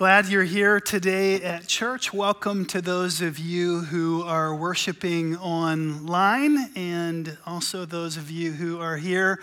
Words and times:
Glad 0.00 0.28
you're 0.28 0.44
here 0.44 0.80
today 0.80 1.42
at 1.42 1.66
church. 1.66 2.10
Welcome 2.10 2.64
to 2.68 2.80
those 2.80 3.20
of 3.20 3.38
you 3.38 3.80
who 3.80 4.22
are 4.22 4.54
worshiping 4.54 5.36
online 5.36 6.70
and 6.74 7.36
also 7.44 7.84
those 7.84 8.16
of 8.16 8.30
you 8.30 8.52
who 8.52 8.80
are 8.80 8.96
here 8.96 9.42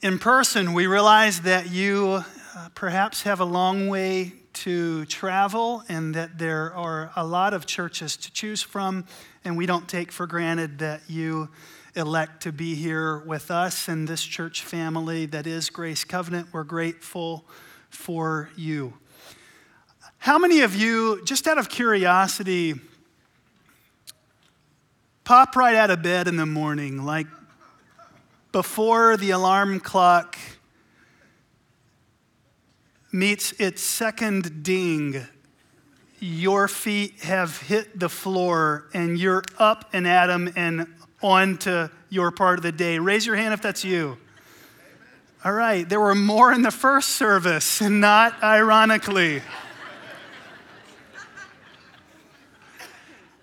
in 0.00 0.20
person. 0.20 0.72
We 0.72 0.86
realize 0.86 1.40
that 1.40 1.72
you 1.72 2.22
uh, 2.56 2.68
perhaps 2.76 3.22
have 3.22 3.40
a 3.40 3.44
long 3.44 3.88
way 3.88 4.34
to 4.52 5.04
travel 5.06 5.82
and 5.88 6.14
that 6.14 6.38
there 6.38 6.72
are 6.74 7.10
a 7.16 7.26
lot 7.26 7.52
of 7.52 7.66
churches 7.66 8.16
to 8.18 8.32
choose 8.32 8.62
from, 8.62 9.04
and 9.44 9.56
we 9.56 9.66
don't 9.66 9.88
take 9.88 10.12
for 10.12 10.28
granted 10.28 10.78
that 10.78 11.00
you 11.08 11.48
elect 11.96 12.44
to 12.44 12.52
be 12.52 12.76
here 12.76 13.18
with 13.18 13.50
us 13.50 13.88
and 13.88 14.06
this 14.06 14.22
church 14.22 14.62
family 14.62 15.26
that 15.26 15.48
is 15.48 15.68
Grace 15.70 16.04
Covenant. 16.04 16.50
We're 16.52 16.62
grateful 16.62 17.44
for 17.90 18.50
you. 18.54 18.94
How 20.18 20.38
many 20.38 20.60
of 20.60 20.74
you, 20.74 21.24
just 21.24 21.46
out 21.46 21.58
of 21.58 21.68
curiosity, 21.68 22.74
pop 25.24 25.54
right 25.56 25.74
out 25.74 25.90
of 25.90 26.02
bed 26.02 26.28
in 26.28 26.36
the 26.36 26.46
morning, 26.46 27.04
like 27.04 27.26
before 28.50 29.16
the 29.16 29.30
alarm 29.30 29.78
clock 29.78 30.36
meets 33.12 33.52
its 33.52 33.80
second 33.80 34.62
ding? 34.64 35.26
Your 36.20 36.66
feet 36.66 37.20
have 37.20 37.62
hit 37.62 38.00
the 38.00 38.08
floor 38.08 38.88
and 38.92 39.16
you're 39.16 39.44
up 39.56 39.88
and 39.92 40.06
at 40.06 40.30
'em 40.30 40.52
and 40.56 40.92
on 41.22 41.58
to 41.58 41.90
your 42.08 42.32
part 42.32 42.58
of 42.58 42.64
the 42.64 42.72
day. 42.72 42.98
Raise 42.98 43.24
your 43.24 43.36
hand 43.36 43.54
if 43.54 43.62
that's 43.62 43.84
you. 43.84 44.18
All 45.44 45.52
right, 45.52 45.88
there 45.88 46.00
were 46.00 46.16
more 46.16 46.52
in 46.52 46.62
the 46.62 46.72
first 46.72 47.10
service, 47.10 47.80
not 47.82 48.42
ironically. 48.42 49.42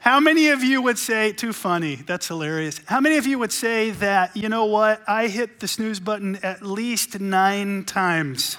How 0.06 0.20
many 0.20 0.50
of 0.50 0.64
you 0.64 0.84
would 0.84 1.00
say, 1.00 1.32
too 1.32 1.52
funny, 1.52 1.96
that's 1.96 2.28
hilarious. 2.28 2.80
How 2.86 3.02
many 3.02 3.18
of 3.18 3.26
you 3.26 3.40
would 3.40 3.52
say 3.52 3.90
that, 3.90 4.38
you 4.38 4.50
know 4.50 4.66
what, 4.66 5.02
I 5.08 5.26
hit 5.26 5.60
the 5.60 5.68
snooze 5.68 6.00
button 6.00 6.36
at 6.44 6.62
least 6.62 7.20
nine 7.20 7.86
times? 7.86 8.58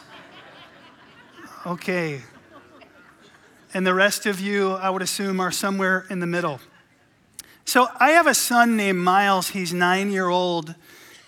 Okay. 1.65 2.23
And 3.73 3.87
the 3.87 3.95
rest 3.95 4.27
of 4.27 4.41
you, 4.41 4.73
I 4.73 4.91
would 4.91 5.03
assume, 5.03 5.39
are 5.39 5.53
somewhere 5.53 6.05
in 6.11 6.19
the 6.19 6.27
middle. 6.27 6.59
So 7.65 7.87
I 8.01 8.11
have 8.11 8.27
a 8.27 8.35
son 8.35 8.77
named 8.77 8.99
Miles, 8.99 9.51
he's 9.51 9.73
nine 9.73 10.11
year 10.11 10.29
old, 10.29 10.75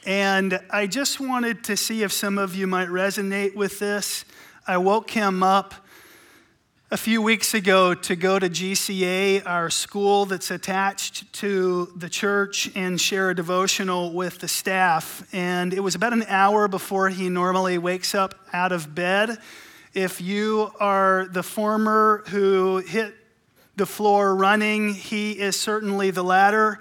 and 0.04 0.60
I 0.68 0.88
just 0.88 1.20
wanted 1.20 1.62
to 1.62 1.76
see 1.76 2.02
if 2.02 2.10
some 2.10 2.38
of 2.38 2.56
you 2.56 2.66
might 2.66 2.88
resonate 2.88 3.54
with 3.54 3.78
this. 3.78 4.24
I 4.66 4.78
woke 4.78 5.10
him 5.10 5.44
up 5.44 5.76
a 6.90 6.96
few 6.96 7.20
weeks 7.20 7.52
ago 7.52 7.92
to 7.92 8.16
go 8.16 8.38
to 8.38 8.48
GCA, 8.48 9.44
our 9.44 9.68
school 9.68 10.24
that's 10.24 10.50
attached 10.50 11.30
to 11.34 11.92
the 11.94 12.08
church, 12.08 12.70
and 12.74 12.98
share 12.98 13.28
a 13.28 13.34
devotional 13.34 14.10
with 14.14 14.38
the 14.38 14.48
staff. 14.48 15.28
And 15.34 15.74
it 15.74 15.80
was 15.80 15.94
about 15.94 16.14
an 16.14 16.24
hour 16.28 16.66
before 16.66 17.10
he 17.10 17.28
normally 17.28 17.76
wakes 17.76 18.14
up 18.14 18.34
out 18.54 18.72
of 18.72 18.94
bed. 18.94 19.36
If 19.92 20.22
you 20.22 20.70
are 20.80 21.26
the 21.30 21.42
former 21.42 22.24
who 22.28 22.78
hit 22.78 23.14
the 23.76 23.84
floor 23.84 24.34
running, 24.34 24.94
he 24.94 25.32
is 25.32 25.60
certainly 25.60 26.10
the 26.10 26.24
latter 26.24 26.78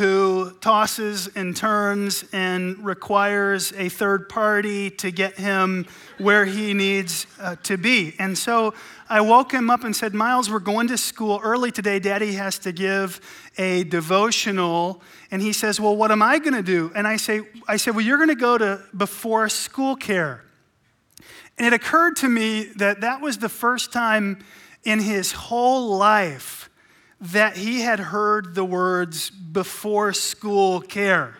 who 0.00 0.50
tosses 0.62 1.28
and 1.36 1.54
turns 1.54 2.24
and 2.32 2.82
requires 2.82 3.70
a 3.74 3.90
third 3.90 4.30
party 4.30 4.88
to 4.88 5.10
get 5.10 5.34
him 5.34 5.86
where 6.16 6.46
he 6.46 6.72
needs 6.72 7.26
uh, 7.38 7.54
to 7.62 7.76
be. 7.76 8.14
And 8.18 8.36
so 8.36 8.72
I 9.10 9.20
woke 9.20 9.52
him 9.52 9.68
up 9.68 9.84
and 9.84 9.94
said, 9.94 10.14
Miles, 10.14 10.48
we're 10.48 10.58
going 10.58 10.88
to 10.88 10.96
school 10.96 11.38
early 11.44 11.70
today. 11.70 11.98
Daddy 11.98 12.32
has 12.32 12.58
to 12.60 12.72
give 12.72 13.20
a 13.58 13.84
devotional. 13.84 15.02
And 15.30 15.42
he 15.42 15.52
says, 15.52 15.78
Well, 15.78 15.94
what 15.94 16.10
am 16.10 16.22
I 16.22 16.38
going 16.38 16.54
to 16.54 16.62
do? 16.62 16.90
And 16.94 17.06
I 17.06 17.18
say, 17.18 17.42
I 17.68 17.76
said, 17.76 17.94
Well, 17.94 18.04
you're 18.04 18.16
going 18.16 18.30
to 18.30 18.34
go 18.34 18.56
to 18.56 18.82
before 18.96 19.50
school 19.50 19.96
care. 19.96 20.42
And 21.58 21.66
it 21.66 21.74
occurred 21.74 22.16
to 22.16 22.28
me 22.30 22.70
that 22.76 23.02
that 23.02 23.20
was 23.20 23.36
the 23.36 23.50
first 23.50 23.92
time 23.92 24.42
in 24.82 24.98
his 24.98 25.32
whole 25.32 25.98
life 25.98 26.69
that 27.20 27.56
he 27.56 27.80
had 27.80 28.00
heard 28.00 28.54
the 28.54 28.64
words 28.64 29.30
before 29.30 30.12
school 30.12 30.80
care 30.80 31.36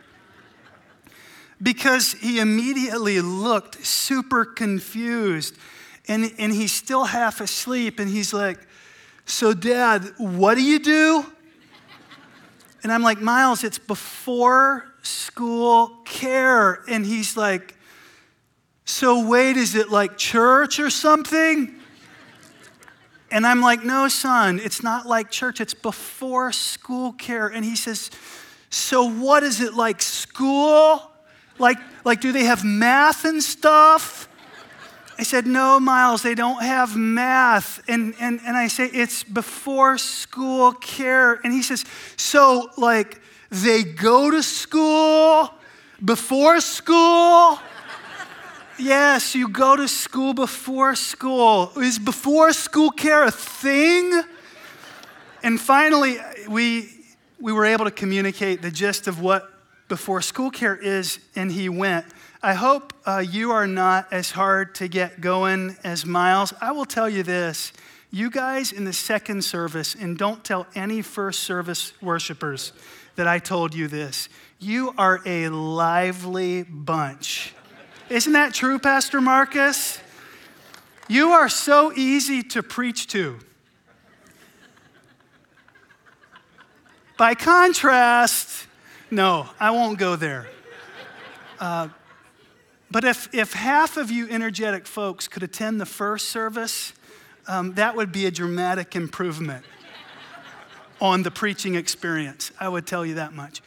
because 1.62 2.12
he 2.12 2.38
immediately 2.38 3.20
looked 3.20 3.84
super 3.84 4.44
confused 4.44 5.56
and, 6.08 6.32
and 6.38 6.52
he's 6.52 6.72
still 6.72 7.04
half 7.04 7.40
asleep 7.40 7.98
and 7.98 8.10
he's 8.10 8.32
like, 8.32 8.58
So, 9.26 9.52
dad, 9.52 10.04
what 10.16 10.54
do 10.56 10.62
you 10.62 10.78
do? 10.78 11.24
And 12.82 12.92
I'm 12.92 13.02
like, 13.02 13.20
Miles, 13.20 13.62
it's 13.62 13.78
before 13.78 14.86
school 15.02 15.98
care. 16.04 16.82
And 16.88 17.04
he's 17.04 17.36
like, 17.36 17.76
So, 18.84 19.26
wait, 19.26 19.56
is 19.56 19.74
it 19.74 19.90
like 19.90 20.16
church 20.16 20.80
or 20.80 20.90
something? 20.90 21.79
And 23.30 23.46
I'm 23.46 23.60
like, 23.60 23.84
no, 23.84 24.08
son, 24.08 24.60
it's 24.62 24.82
not 24.82 25.06
like 25.06 25.30
church, 25.30 25.60
it's 25.60 25.74
before 25.74 26.52
school 26.52 27.12
care. 27.12 27.46
And 27.46 27.64
he 27.64 27.76
says, 27.76 28.10
so 28.70 29.08
what 29.08 29.42
is 29.42 29.60
it 29.60 29.74
like 29.74 30.02
school? 30.02 31.10
Like, 31.58 31.78
like 32.04 32.20
do 32.20 32.32
they 32.32 32.44
have 32.44 32.64
math 32.64 33.24
and 33.24 33.42
stuff? 33.42 34.28
I 35.18 35.22
said, 35.22 35.46
no, 35.46 35.78
Miles, 35.78 36.22
they 36.22 36.34
don't 36.34 36.62
have 36.62 36.96
math. 36.96 37.82
And, 37.88 38.14
and, 38.18 38.40
and 38.46 38.56
I 38.56 38.68
say, 38.68 38.86
it's 38.86 39.22
before 39.22 39.98
school 39.98 40.72
care. 40.72 41.34
And 41.44 41.52
he 41.52 41.62
says, 41.62 41.84
so 42.16 42.70
like 42.78 43.20
they 43.50 43.82
go 43.82 44.30
to 44.30 44.42
school 44.42 45.52
before 46.02 46.60
school? 46.60 47.58
Yes, 48.80 49.34
you 49.34 49.48
go 49.48 49.76
to 49.76 49.86
school 49.86 50.32
before 50.32 50.94
school. 50.94 51.70
Is 51.76 51.98
before 51.98 52.54
school 52.54 52.90
care 52.90 53.24
a 53.24 53.30
thing? 53.30 54.22
And 55.42 55.60
finally, 55.60 56.16
we, 56.48 56.88
we 57.38 57.52
were 57.52 57.66
able 57.66 57.84
to 57.84 57.90
communicate 57.90 58.62
the 58.62 58.70
gist 58.70 59.06
of 59.06 59.20
what 59.20 59.52
before 59.88 60.22
school 60.22 60.50
care 60.50 60.76
is, 60.76 61.18
and 61.36 61.52
he 61.52 61.68
went. 61.68 62.06
I 62.42 62.54
hope 62.54 62.94
uh, 63.04 63.18
you 63.18 63.50
are 63.50 63.66
not 63.66 64.10
as 64.12 64.30
hard 64.30 64.74
to 64.76 64.88
get 64.88 65.20
going 65.20 65.76
as 65.84 66.06
Miles. 66.06 66.54
I 66.62 66.72
will 66.72 66.86
tell 66.86 67.08
you 67.08 67.22
this 67.22 67.74
you 68.10 68.30
guys 68.30 68.72
in 68.72 68.86
the 68.86 68.94
second 68.94 69.44
service, 69.44 69.94
and 69.94 70.16
don't 70.16 70.42
tell 70.42 70.66
any 70.74 71.02
first 71.02 71.40
service 71.40 71.92
worshipers 72.00 72.72
that 73.16 73.28
I 73.28 73.40
told 73.40 73.74
you 73.74 73.88
this, 73.88 74.30
you 74.58 74.94
are 74.96 75.20
a 75.26 75.50
lively 75.50 76.62
bunch. 76.62 77.54
Isn't 78.10 78.32
that 78.32 78.52
true, 78.52 78.80
Pastor 78.80 79.20
Marcus? 79.20 80.00
You 81.08 81.30
are 81.30 81.48
so 81.48 81.92
easy 81.92 82.42
to 82.42 82.60
preach 82.60 83.06
to. 83.08 83.38
By 87.16 87.36
contrast, 87.36 88.66
no, 89.12 89.48
I 89.60 89.70
won't 89.70 89.96
go 89.96 90.16
there. 90.16 90.48
Uh, 91.60 91.90
but 92.90 93.04
if, 93.04 93.32
if 93.32 93.52
half 93.52 93.96
of 93.96 94.10
you 94.10 94.28
energetic 94.28 94.88
folks 94.88 95.28
could 95.28 95.44
attend 95.44 95.80
the 95.80 95.86
first 95.86 96.30
service, 96.30 96.92
um, 97.46 97.74
that 97.74 97.94
would 97.94 98.10
be 98.10 98.26
a 98.26 98.32
dramatic 98.32 98.96
improvement 98.96 99.64
on 101.00 101.22
the 101.22 101.30
preaching 101.30 101.76
experience. 101.76 102.50
I 102.58 102.68
would 102.68 102.88
tell 102.88 103.06
you 103.06 103.14
that 103.14 103.34
much. 103.34 103.62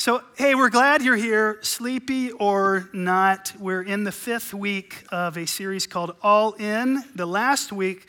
So, 0.00 0.22
hey, 0.36 0.54
we're 0.54 0.70
glad 0.70 1.02
you're 1.02 1.16
here, 1.16 1.58
sleepy 1.62 2.30
or 2.30 2.88
not. 2.92 3.52
We're 3.58 3.82
in 3.82 4.04
the 4.04 4.12
fifth 4.12 4.54
week 4.54 5.02
of 5.10 5.36
a 5.36 5.44
series 5.44 5.88
called 5.88 6.14
All 6.22 6.52
In. 6.52 7.02
The 7.16 7.26
last 7.26 7.72
week, 7.72 8.08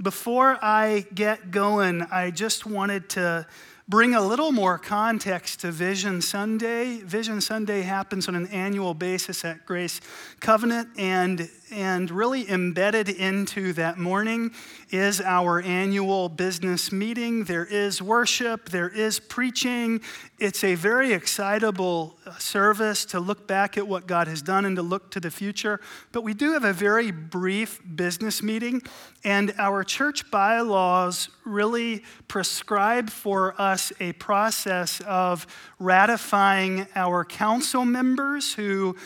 before 0.00 0.56
I 0.62 1.04
get 1.14 1.50
going, 1.50 2.00
I 2.10 2.30
just 2.30 2.64
wanted 2.64 3.10
to 3.10 3.46
bring 3.88 4.16
a 4.16 4.20
little 4.20 4.50
more 4.50 4.78
context 4.78 5.60
to 5.60 5.70
Vision 5.70 6.20
Sunday. 6.20 6.98
Vision 7.02 7.40
Sunday 7.40 7.82
happens 7.82 8.26
on 8.26 8.34
an 8.34 8.48
annual 8.48 8.94
basis 8.94 9.44
at 9.44 9.64
Grace 9.64 10.00
Covenant, 10.40 10.88
and, 10.98 11.48
and 11.70 12.10
really 12.10 12.50
embedded 12.50 13.08
into 13.08 13.72
that 13.74 13.96
morning 13.96 14.50
is 14.90 15.20
our 15.20 15.60
annual 15.62 16.28
business 16.28 16.90
meeting. 16.90 17.44
There 17.44 17.64
is 17.64 18.02
worship, 18.02 18.70
there 18.70 18.88
is 18.88 19.20
preaching. 19.20 20.00
It's 20.40 20.64
a 20.64 20.74
very 20.74 21.12
excitable 21.12 22.18
uh, 22.26 22.36
service 22.38 23.04
to 23.06 23.20
look 23.20 23.46
back 23.46 23.78
at 23.78 23.86
what 23.86 24.08
God 24.08 24.26
has 24.26 24.42
done 24.42 24.64
and 24.64 24.74
to 24.74 24.82
look 24.82 25.12
to 25.12 25.20
the 25.20 25.30
future. 25.30 25.80
But 26.10 26.22
we 26.22 26.34
do 26.34 26.54
have 26.54 26.64
a 26.64 26.72
very 26.72 27.12
brief 27.12 27.80
business 27.94 28.42
meeting, 28.42 28.82
and 29.22 29.54
our 29.58 29.84
church 29.84 30.28
bylaws 30.28 31.28
really 31.46 32.02
prescribe 32.28 33.08
for 33.08 33.58
us 33.60 33.92
a 34.00 34.12
process 34.14 35.00
of 35.06 35.46
ratifying 35.78 36.86
our 36.94 37.24
council 37.24 37.84
members 37.84 38.52
who 38.54 38.96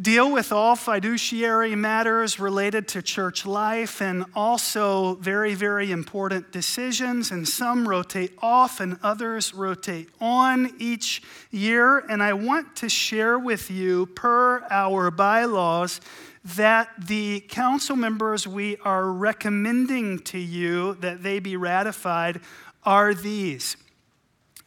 deal 0.00 0.32
with 0.32 0.52
all 0.52 0.74
fiduciary 0.74 1.76
matters 1.76 2.40
related 2.40 2.88
to 2.88 3.02
church 3.02 3.44
life 3.44 4.00
and 4.00 4.24
also 4.34 5.14
very, 5.16 5.54
very 5.54 5.92
important 5.92 6.50
decisions. 6.50 7.30
And 7.30 7.46
some 7.46 7.86
rotate 7.86 8.32
off 8.40 8.80
and 8.80 8.98
others 9.02 9.52
rotate 9.52 10.08
on 10.20 10.72
each 10.78 11.22
year. 11.50 11.98
And 11.98 12.22
I 12.22 12.32
want 12.32 12.74
to 12.76 12.88
share 12.88 13.38
with 13.38 13.70
you, 13.70 14.06
per 14.06 14.66
our 14.70 15.10
bylaws, 15.10 16.00
that 16.44 16.88
the 16.98 17.40
council 17.48 17.94
members 17.94 18.48
we 18.48 18.76
are 18.78 19.10
recommending 19.12 20.18
to 20.20 20.38
you 20.38 20.94
that 20.94 21.22
they 21.22 21.38
be 21.38 21.56
ratified 21.56 22.40
are 22.84 23.14
these 23.14 23.76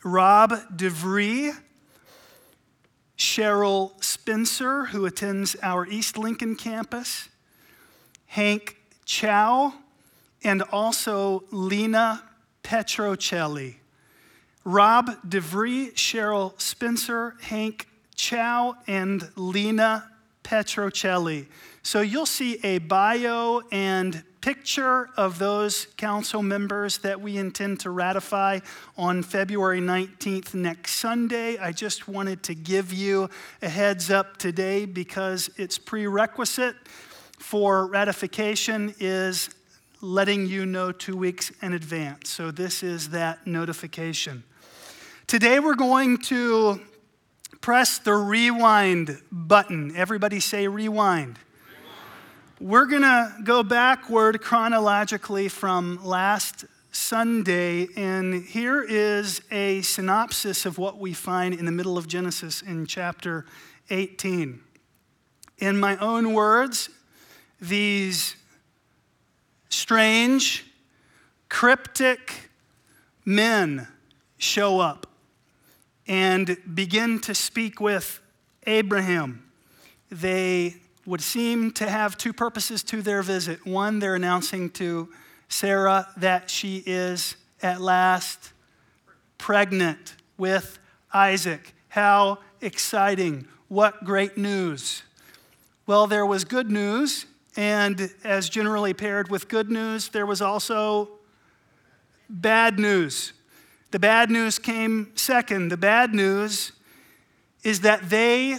Rob 0.03 0.51
DeVries 0.77 1.59
Cheryl 3.17 4.03
Spencer, 4.03 4.85
who 4.85 5.05
attends 5.05 5.55
our 5.61 5.87
East 5.87 6.17
Lincoln 6.17 6.55
campus, 6.55 7.29
Hank 8.27 8.77
Chow, 9.05 9.73
and 10.43 10.61
also 10.63 11.43
Lena 11.51 12.23
Petrocelli. 12.63 13.75
Rob 14.63 15.11
DeVries, 15.27 15.93
Cheryl 15.93 16.59
Spencer, 16.59 17.35
Hank 17.41 17.87
Chow, 18.15 18.75
and 18.87 19.29
Lena 19.35 20.09
Petrocelli. 20.43 21.45
So 21.83 22.01
you'll 22.01 22.25
see 22.25 22.59
a 22.63 22.79
bio 22.79 23.61
and 23.71 24.23
picture 24.45 25.09
of 25.17 25.39
those 25.39 25.87
council 25.97 26.43
members 26.43 26.99
that 26.99 27.19
we 27.19 27.35
intend 27.35 27.79
to 27.79 27.89
ratify 27.89 28.59
on 28.95 29.23
February 29.23 29.81
19th 29.81 30.53
next 30.53 30.97
Sunday. 30.97 31.57
I 31.57 31.71
just 31.71 32.07
wanted 32.07 32.43
to 32.43 32.53
give 32.53 32.93
you 32.93 33.27
a 33.63 33.69
heads 33.69 34.11
up 34.11 34.37
today 34.37 34.85
because 34.85 35.49
it's 35.57 35.79
prerequisite 35.79 36.75
for 37.39 37.87
ratification 37.87 38.93
is 38.99 39.49
letting 39.99 40.45
you 40.45 40.67
know 40.67 40.91
two 40.91 41.17
weeks 41.17 41.51
in 41.63 41.73
advance. 41.73 42.29
So 42.29 42.51
this 42.51 42.83
is 42.83 43.09
that 43.09 43.47
notification. 43.47 44.43
Today 45.25 45.59
we're 45.59 45.73
going 45.73 46.19
to 46.19 46.81
press 47.61 47.97
the 47.97 48.13
rewind 48.13 49.19
button. 49.31 49.95
Everybody 49.95 50.39
say 50.39 50.67
rewind. 50.67 51.39
We're 52.61 52.85
going 52.85 53.01
to 53.01 53.35
go 53.43 53.63
backward 53.63 54.41
chronologically 54.41 55.49
from 55.49 55.99
last 56.05 56.63
Sunday, 56.89 57.89
and 57.97 58.45
here 58.45 58.81
is 58.81 59.41
a 59.51 59.81
synopsis 59.81 60.65
of 60.65 60.77
what 60.77 60.97
we 60.97 61.11
find 61.11 61.53
in 61.53 61.65
the 61.65 61.73
middle 61.73 61.97
of 61.97 62.07
Genesis 62.07 62.61
in 62.61 62.85
chapter 62.85 63.45
18. 63.89 64.61
In 65.57 65.77
my 65.77 65.97
own 65.97 66.33
words, 66.33 66.89
these 67.59 68.37
strange, 69.67 70.65
cryptic 71.49 72.51
men 73.25 73.85
show 74.37 74.79
up 74.79 75.07
and 76.07 76.55
begin 76.73 77.19
to 77.19 77.35
speak 77.35 77.81
with 77.81 78.21
Abraham. 78.65 79.43
They 80.09 80.77
would 81.05 81.21
seem 81.21 81.71
to 81.71 81.89
have 81.89 82.17
two 82.17 82.33
purposes 82.33 82.83
to 82.83 83.01
their 83.01 83.21
visit. 83.21 83.65
One, 83.65 83.99
they're 83.99 84.15
announcing 84.15 84.69
to 84.71 85.09
Sarah 85.49 86.07
that 86.17 86.49
she 86.49 86.83
is 86.85 87.35
at 87.61 87.79
last 87.81 88.53
pregnant 89.37 90.15
with 90.37 90.79
Isaac. 91.13 91.73
How 91.89 92.39
exciting! 92.61 93.47
What 93.67 94.03
great 94.03 94.37
news! 94.37 95.03
Well, 95.87 96.07
there 96.07 96.25
was 96.25 96.45
good 96.45 96.71
news, 96.71 97.25
and 97.55 98.11
as 98.23 98.49
generally 98.49 98.93
paired 98.93 99.29
with 99.29 99.47
good 99.47 99.69
news, 99.69 100.09
there 100.09 100.25
was 100.25 100.41
also 100.41 101.09
bad 102.29 102.79
news. 102.79 103.33
The 103.91 103.99
bad 103.99 104.29
news 104.31 104.59
came 104.59 105.11
second. 105.15 105.69
The 105.69 105.77
bad 105.77 106.13
news 106.13 106.71
is 107.63 107.81
that 107.81 108.09
they 108.09 108.57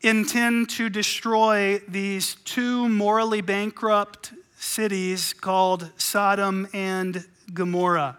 intend 0.00 0.68
to 0.70 0.88
destroy 0.88 1.78
these 1.88 2.36
two 2.44 2.88
morally 2.88 3.40
bankrupt 3.40 4.32
cities 4.58 5.32
called 5.32 5.90
Sodom 5.96 6.68
and 6.72 7.24
Gomorrah. 7.52 8.18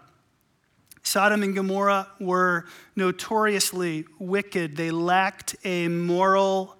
Sodom 1.02 1.42
and 1.42 1.54
Gomorrah 1.54 2.08
were 2.20 2.66
notoriously 2.94 4.04
wicked. 4.18 4.76
They 4.76 4.90
lacked 4.90 5.56
a 5.64 5.88
moral 5.88 6.76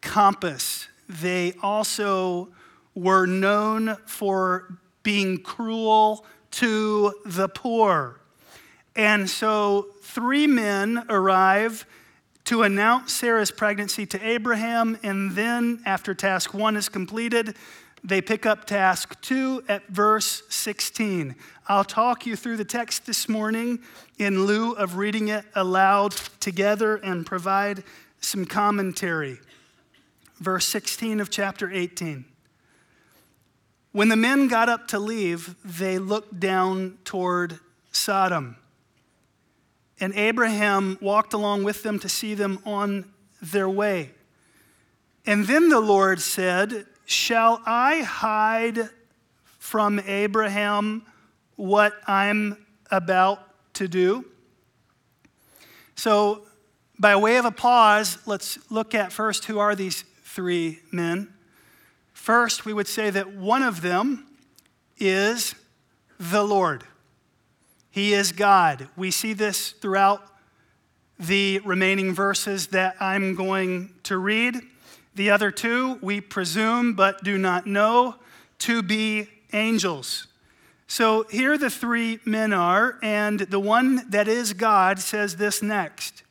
compass. 0.00 0.88
They 1.08 1.54
also 1.62 2.50
were 2.94 3.26
known 3.26 3.96
for 4.06 4.78
being 5.02 5.38
cruel 5.42 6.24
to 6.52 7.14
the 7.26 7.48
poor. 7.48 8.20
And 8.94 9.28
so 9.28 9.88
three 10.02 10.46
men 10.46 11.04
arrive 11.08 11.84
to 12.44 12.62
announce 12.62 13.12
Sarah's 13.12 13.50
pregnancy 13.50 14.04
to 14.06 14.26
Abraham, 14.26 14.98
and 15.02 15.32
then 15.32 15.80
after 15.86 16.14
task 16.14 16.52
one 16.52 16.76
is 16.76 16.88
completed, 16.88 17.56
they 18.02 18.20
pick 18.20 18.44
up 18.44 18.66
task 18.66 19.18
two 19.22 19.64
at 19.66 19.86
verse 19.88 20.42
16. 20.50 21.34
I'll 21.68 21.84
talk 21.84 22.26
you 22.26 22.36
through 22.36 22.58
the 22.58 22.64
text 22.64 23.06
this 23.06 23.30
morning 23.30 23.78
in 24.18 24.44
lieu 24.44 24.72
of 24.72 24.96
reading 24.96 25.28
it 25.28 25.46
aloud 25.54 26.12
together 26.38 26.96
and 26.96 27.24
provide 27.24 27.82
some 28.20 28.44
commentary. 28.44 29.38
Verse 30.38 30.66
16 30.66 31.20
of 31.20 31.30
chapter 31.30 31.70
18. 31.70 32.26
When 33.92 34.08
the 34.08 34.16
men 34.16 34.48
got 34.48 34.68
up 34.68 34.88
to 34.88 34.98
leave, 34.98 35.54
they 35.64 35.98
looked 35.98 36.40
down 36.40 36.98
toward 37.04 37.60
Sodom. 37.92 38.56
And 40.04 40.14
Abraham 40.16 40.98
walked 41.00 41.32
along 41.32 41.64
with 41.64 41.82
them 41.82 41.98
to 42.00 42.10
see 42.10 42.34
them 42.34 42.58
on 42.66 43.10
their 43.40 43.70
way. 43.70 44.10
And 45.24 45.46
then 45.46 45.70
the 45.70 45.80
Lord 45.80 46.20
said, 46.20 46.84
Shall 47.06 47.62
I 47.64 48.02
hide 48.02 48.90
from 49.58 49.98
Abraham 50.00 51.06
what 51.56 51.94
I'm 52.06 52.66
about 52.90 53.48
to 53.76 53.88
do? 53.88 54.26
So, 55.94 56.42
by 56.98 57.16
way 57.16 57.38
of 57.38 57.46
a 57.46 57.50
pause, 57.50 58.18
let's 58.26 58.58
look 58.70 58.94
at 58.94 59.10
first 59.10 59.46
who 59.46 59.58
are 59.58 59.74
these 59.74 60.04
three 60.22 60.80
men. 60.92 61.32
First, 62.12 62.66
we 62.66 62.74
would 62.74 62.88
say 62.88 63.08
that 63.08 63.32
one 63.32 63.62
of 63.62 63.80
them 63.80 64.26
is 64.98 65.54
the 66.20 66.44
Lord. 66.44 66.84
He 67.94 68.12
is 68.12 68.32
God. 68.32 68.88
We 68.96 69.12
see 69.12 69.34
this 69.34 69.70
throughout 69.70 70.20
the 71.16 71.60
remaining 71.60 72.12
verses 72.12 72.66
that 72.68 72.96
I'm 72.98 73.36
going 73.36 73.94
to 74.02 74.18
read. 74.18 74.56
The 75.14 75.30
other 75.30 75.52
two, 75.52 76.00
we 76.02 76.20
presume 76.20 76.94
but 76.94 77.22
do 77.22 77.38
not 77.38 77.68
know 77.68 78.16
to 78.58 78.82
be 78.82 79.28
angels. 79.52 80.26
So 80.88 81.26
here 81.30 81.56
the 81.56 81.70
three 81.70 82.18
men 82.24 82.52
are, 82.52 82.98
and 83.00 83.38
the 83.38 83.60
one 83.60 84.10
that 84.10 84.26
is 84.26 84.54
God 84.54 84.98
says 84.98 85.36
this 85.36 85.62
next 85.62 86.24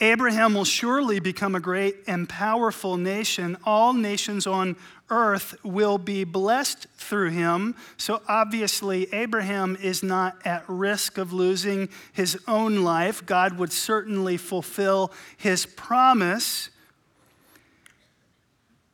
Abraham 0.00 0.54
will 0.54 0.64
surely 0.64 1.20
become 1.20 1.54
a 1.54 1.60
great 1.60 1.98
and 2.08 2.28
powerful 2.28 2.96
nation. 2.96 3.56
All 3.64 3.92
nations 3.92 4.44
on 4.44 4.74
earth 5.10 5.54
will 5.62 5.98
be 5.98 6.24
blessed 6.24 6.86
through 6.96 7.30
him. 7.30 7.74
So 7.96 8.22
obviously, 8.28 9.12
Abraham 9.12 9.76
is 9.80 10.02
not 10.02 10.36
at 10.44 10.64
risk 10.68 11.18
of 11.18 11.32
losing 11.32 11.88
his 12.12 12.38
own 12.46 12.82
life. 12.84 13.24
God 13.24 13.58
would 13.58 13.72
certainly 13.72 14.36
fulfill 14.36 15.12
his 15.36 15.66
promise. 15.66 16.70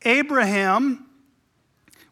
Abraham 0.05 1.07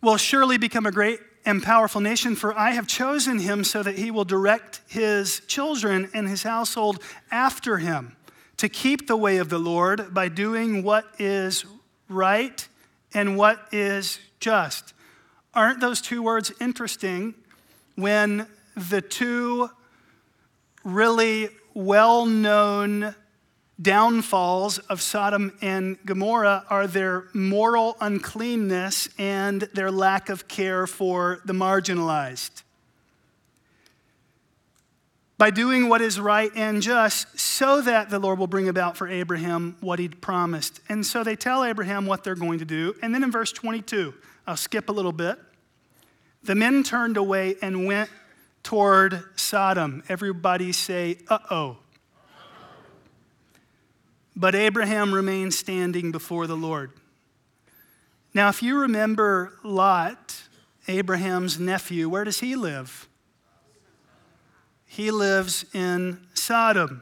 will 0.00 0.16
surely 0.16 0.58
become 0.58 0.86
a 0.86 0.92
great 0.92 1.20
and 1.44 1.62
powerful 1.62 2.00
nation, 2.00 2.36
for 2.36 2.56
I 2.56 2.70
have 2.70 2.86
chosen 2.86 3.38
him 3.38 3.64
so 3.64 3.82
that 3.82 3.98
he 3.98 4.10
will 4.10 4.24
direct 4.24 4.80
his 4.88 5.40
children 5.46 6.08
and 6.14 6.28
his 6.28 6.42
household 6.42 7.02
after 7.30 7.78
him 7.78 8.16
to 8.58 8.68
keep 8.68 9.08
the 9.08 9.16
way 9.16 9.38
of 9.38 9.48
the 9.48 9.58
Lord 9.58 10.14
by 10.14 10.28
doing 10.28 10.82
what 10.84 11.04
is 11.18 11.64
right 12.08 12.68
and 13.14 13.36
what 13.36 13.66
is 13.72 14.18
just. 14.40 14.94
Aren't 15.54 15.80
those 15.80 16.00
two 16.00 16.22
words 16.22 16.52
interesting 16.60 17.34
when 17.94 18.46
the 18.76 19.02
two 19.02 19.70
really 20.84 21.48
well 21.74 22.26
known 22.26 23.14
downfalls 23.80 24.78
of 24.78 25.00
Sodom 25.00 25.56
and 25.60 25.98
Gomorrah 26.04 26.64
are 26.70 26.86
their 26.86 27.24
moral 27.34 27.96
uncleanness 28.00 29.08
and 29.18 29.62
their 29.74 29.90
lack 29.90 30.28
of 30.28 30.48
care 30.48 30.86
for 30.86 31.40
the 31.44 31.52
marginalized? 31.52 32.62
By 35.42 35.50
doing 35.50 35.88
what 35.88 36.00
is 36.00 36.20
right 36.20 36.52
and 36.54 36.80
just, 36.80 37.36
so 37.36 37.80
that 37.80 38.08
the 38.10 38.18
Lord 38.20 38.38
will 38.38 38.46
bring 38.46 38.68
about 38.68 38.96
for 38.96 39.08
Abraham 39.08 39.76
what 39.80 39.98
he'd 39.98 40.22
promised. 40.22 40.78
And 40.88 41.04
so 41.04 41.24
they 41.24 41.34
tell 41.34 41.64
Abraham 41.64 42.06
what 42.06 42.22
they're 42.22 42.36
going 42.36 42.60
to 42.60 42.64
do. 42.64 42.94
And 43.02 43.12
then 43.12 43.24
in 43.24 43.32
verse 43.32 43.50
22, 43.50 44.14
I'll 44.46 44.56
skip 44.56 44.88
a 44.88 44.92
little 44.92 45.10
bit. 45.10 45.40
The 46.44 46.54
men 46.54 46.84
turned 46.84 47.16
away 47.16 47.56
and 47.60 47.86
went 47.86 48.08
toward 48.62 49.24
Sodom. 49.34 50.04
Everybody 50.08 50.70
say, 50.70 51.18
uh 51.26 51.40
oh. 51.50 51.78
But 54.36 54.54
Abraham 54.54 55.12
remained 55.12 55.54
standing 55.54 56.12
before 56.12 56.46
the 56.46 56.56
Lord. 56.56 56.92
Now, 58.32 58.48
if 58.48 58.62
you 58.62 58.78
remember 58.78 59.58
Lot, 59.64 60.40
Abraham's 60.86 61.58
nephew, 61.58 62.08
where 62.08 62.22
does 62.22 62.38
he 62.38 62.54
live? 62.54 63.08
He 64.92 65.10
lives 65.10 65.64
in 65.72 66.18
Sodom. 66.34 67.00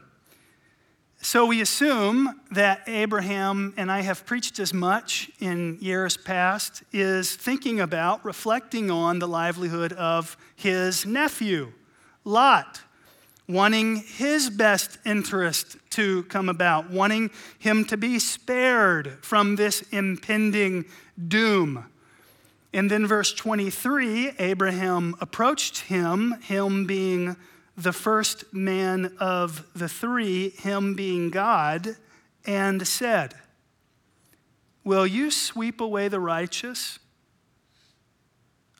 So 1.21 1.45
we 1.45 1.59
assume 1.59 2.39
that 2.51 2.83
Abraham, 2.87 3.73
and 3.75 3.91
I 3.91 3.99
have 3.99 4.25
preached 4.25 4.59
as 4.59 4.73
much 4.73 5.29
in 5.41 5.77
years 5.81 6.15
past, 6.15 6.83
is 6.93 7.35
thinking 7.35 7.81
about, 7.81 8.23
reflecting 8.23 8.89
on 8.89 9.19
the 9.19 9.27
livelihood 9.27 9.91
of 9.91 10.37
his 10.55 11.05
nephew, 11.05 11.73
Lot, 12.23 12.79
wanting 13.49 13.97
his 13.97 14.49
best 14.49 14.97
interest 15.05 15.75
to 15.89 16.23
come 16.23 16.47
about, 16.47 16.89
wanting 16.89 17.29
him 17.59 17.83
to 17.83 17.97
be 17.97 18.19
spared 18.19 19.17
from 19.21 19.57
this 19.57 19.81
impending 19.91 20.85
doom. 21.27 21.87
And 22.71 22.89
then, 22.89 23.05
verse 23.05 23.33
23 23.33 24.31
Abraham 24.39 25.13
approached 25.19 25.79
him, 25.79 26.35
him 26.41 26.85
being 26.85 27.35
the 27.81 27.93
first 27.93 28.53
man 28.53 29.15
of 29.19 29.65
the 29.73 29.89
three, 29.89 30.49
him 30.49 30.93
being 30.93 31.29
God, 31.29 31.95
and 32.45 32.87
said, 32.87 33.33
Will 34.83 35.05
you 35.05 35.31
sweep 35.31 35.79
away 35.79 36.07
the 36.07 36.19
righteous 36.19 36.99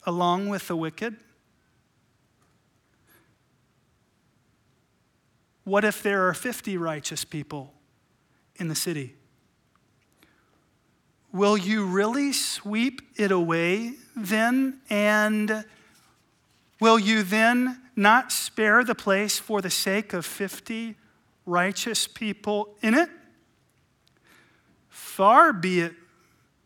along 0.05 0.49
with 0.49 0.67
the 0.67 0.75
wicked? 0.75 1.15
What 5.63 5.85
if 5.85 6.01
there 6.01 6.27
are 6.27 6.33
50 6.33 6.77
righteous 6.77 7.23
people 7.23 7.73
in 8.55 8.67
the 8.67 8.75
city? 8.75 9.15
Will 11.31 11.55
you 11.55 11.85
really 11.85 12.33
sweep 12.33 13.01
it 13.15 13.31
away 13.31 13.93
then? 14.15 14.81
And 14.89 15.63
will 16.79 16.99
you 16.99 17.23
then 17.23 17.79
not 18.01 18.31
spare 18.31 18.83
the 18.83 18.95
place 18.95 19.39
for 19.39 19.61
the 19.61 19.69
sake 19.69 20.11
of 20.11 20.25
50 20.25 20.95
righteous 21.45 22.07
people 22.07 22.75
in 22.81 22.93
it? 22.95 23.09
Far 24.89 25.53
be 25.53 25.79
it 25.79 25.93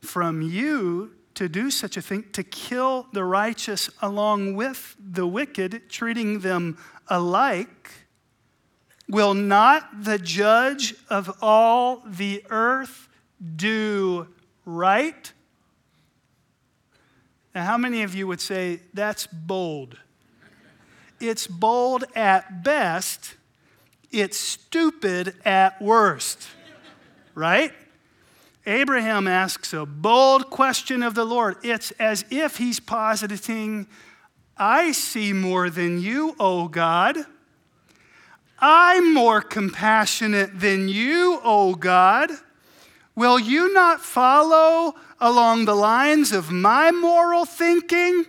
from 0.01 0.42
you 0.42 1.12
to 1.36 1.50
do 1.50 1.70
such 1.70 1.98
a 1.98 2.01
thing, 2.01 2.24
to 2.32 2.44
kill 2.44 3.08
the 3.12 3.24
righteous 3.24 3.89
along 4.01 4.56
with 4.56 4.96
the 5.00 5.27
wicked, 5.27 5.89
treating 5.89 6.39
them 6.39 6.77
alike. 7.08 7.92
Will 9.10 9.34
not 9.34 10.04
the 10.04 10.18
judge 10.18 10.96
of 11.10 11.38
all 11.42 12.01
the 12.08 12.44
earth 12.50 13.10
do 13.56 14.27
right? 14.65 15.32
Now, 17.54 17.65
how 17.65 17.77
many 17.77 18.04
of 18.04 18.15
you 18.15 18.27
would 18.27 18.42
say 18.42 18.80
that's 18.94 19.27
bold? 19.27 19.98
It's 21.20 21.48
bold 21.48 22.04
at 22.16 22.64
best, 22.64 23.36
it's 24.12 24.38
stupid 24.38 25.36
at 25.46 25.82
worst, 25.82 26.48
right? 27.34 27.72
Abraham 28.66 29.28
asks 29.28 29.74
a 29.74 29.86
bold 29.86 30.50
question 30.50 31.04
of 31.04 31.14
the 31.14 31.26
Lord. 31.26 31.58
It's 31.64 31.92
as 31.92 32.26
if 32.32 32.58
he's 32.58 32.80
positing, 32.80 33.88
I 34.58 34.92
see 34.92 35.34
more 35.34 35.70
than 35.70 36.02
you, 36.02 36.36
O 36.40 36.68
God. 36.68 37.18
I'm 38.58 39.14
more 39.14 39.42
compassionate 39.42 40.60
than 40.60 40.88
you, 40.88 41.40
O 41.44 41.76
God. 41.76 42.32
Will 43.16 43.40
you 43.40 43.74
not 43.74 44.02
follow 44.02 44.96
along 45.20 45.66
the 45.66 45.76
lines 45.76 46.32
of 46.32 46.52
my 46.52 46.92
moral 46.92 47.46
thinking 47.46 48.26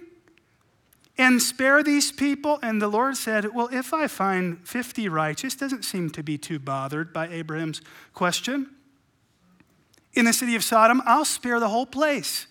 and 1.18 1.40
spare 1.40 1.82
these 1.82 2.12
people? 2.12 2.58
And 2.62 2.80
the 2.80 2.88
Lord 2.88 3.16
said, 3.16 3.54
Well, 3.54 3.68
if 3.72 3.94
I 3.94 4.06
find 4.06 4.66
50 4.66 5.08
righteous, 5.08 5.54
doesn't 5.54 5.84
seem 5.84 6.10
to 6.10 6.22
be 6.22 6.38
too 6.38 6.58
bothered 6.58 7.12
by 7.12 7.28
Abraham's 7.28 7.80
question. 8.12 8.70
In 10.14 10.24
the 10.24 10.32
city 10.32 10.56
of 10.56 10.64
Sodom, 10.64 11.02
I'll 11.04 11.24
spare 11.24 11.60
the 11.60 11.68
whole 11.68 11.86
place 11.86 12.46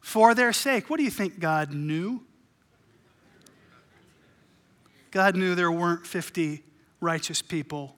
for 0.00 0.34
their 0.34 0.52
sake. 0.52 0.88
What 0.88 0.98
do 0.98 1.02
you 1.02 1.10
think 1.10 1.40
God 1.40 1.72
knew? 1.72 2.22
God 5.10 5.36
knew 5.36 5.54
there 5.54 5.72
weren't 5.72 6.06
50 6.06 6.62
righteous 7.00 7.40
people 7.40 7.96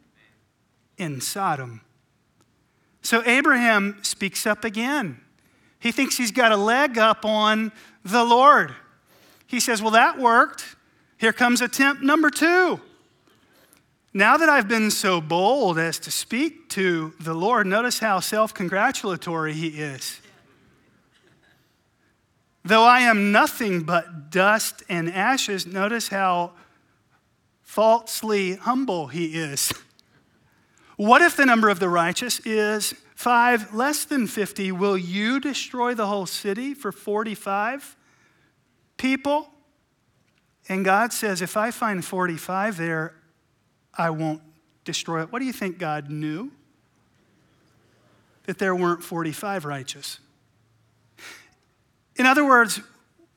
in 0.98 1.20
Sodom. 1.20 1.80
So 3.02 3.22
Abraham 3.25 3.98
speaks 4.02 4.46
up 4.46 4.64
again. 4.64 5.20
He 5.78 5.92
thinks 5.92 6.16
he's 6.16 6.32
got 6.32 6.52
a 6.52 6.56
leg 6.56 6.98
up 6.98 7.25
on 7.25 7.72
the 8.04 8.25
Lord. 8.25 8.75
He 9.46 9.60
says, 9.60 9.82
Well, 9.82 9.92
that 9.92 10.18
worked. 10.18 10.76
Here 11.18 11.32
comes 11.32 11.60
attempt 11.60 12.02
number 12.02 12.30
two. 12.30 12.80
Now 14.12 14.36
that 14.36 14.48
I've 14.48 14.68
been 14.68 14.90
so 14.90 15.20
bold 15.20 15.78
as 15.78 15.98
to 16.00 16.10
speak 16.10 16.68
to 16.70 17.12
the 17.20 17.34
Lord, 17.34 17.66
notice 17.66 17.98
how 17.98 18.20
self 18.20 18.54
congratulatory 18.54 19.52
he 19.52 19.68
is. 19.68 20.20
Though 22.64 22.84
I 22.84 23.00
am 23.00 23.30
nothing 23.30 23.82
but 23.82 24.30
dust 24.30 24.82
and 24.88 25.12
ashes, 25.12 25.66
notice 25.66 26.08
how 26.08 26.52
falsely 27.62 28.56
humble 28.56 29.08
he 29.08 29.36
is. 29.36 29.72
What 30.96 31.20
if 31.20 31.36
the 31.36 31.44
number 31.44 31.68
of 31.68 31.78
the 31.78 31.90
righteous 31.90 32.40
is 32.40 32.94
five 33.14 33.74
less 33.74 34.06
than 34.06 34.26
50? 34.26 34.72
Will 34.72 34.96
you 34.96 35.38
destroy 35.38 35.94
the 35.94 36.06
whole 36.06 36.26
city 36.26 36.72
for 36.72 36.90
45 36.90 37.96
people? 38.96 39.48
And 40.68 40.84
God 40.84 41.12
says, 41.12 41.42
if 41.42 41.56
I 41.56 41.70
find 41.70 42.04
45 42.04 42.76
there, 42.76 43.14
I 43.96 44.10
won't 44.10 44.42
destroy 44.84 45.22
it. 45.22 45.32
What 45.32 45.38
do 45.38 45.44
you 45.44 45.52
think 45.52 45.78
God 45.78 46.10
knew? 46.10 46.50
That 48.44 48.58
there 48.58 48.74
weren't 48.74 49.02
45 49.02 49.64
righteous. 49.64 50.20
In 52.16 52.26
other 52.26 52.44
words, 52.44 52.80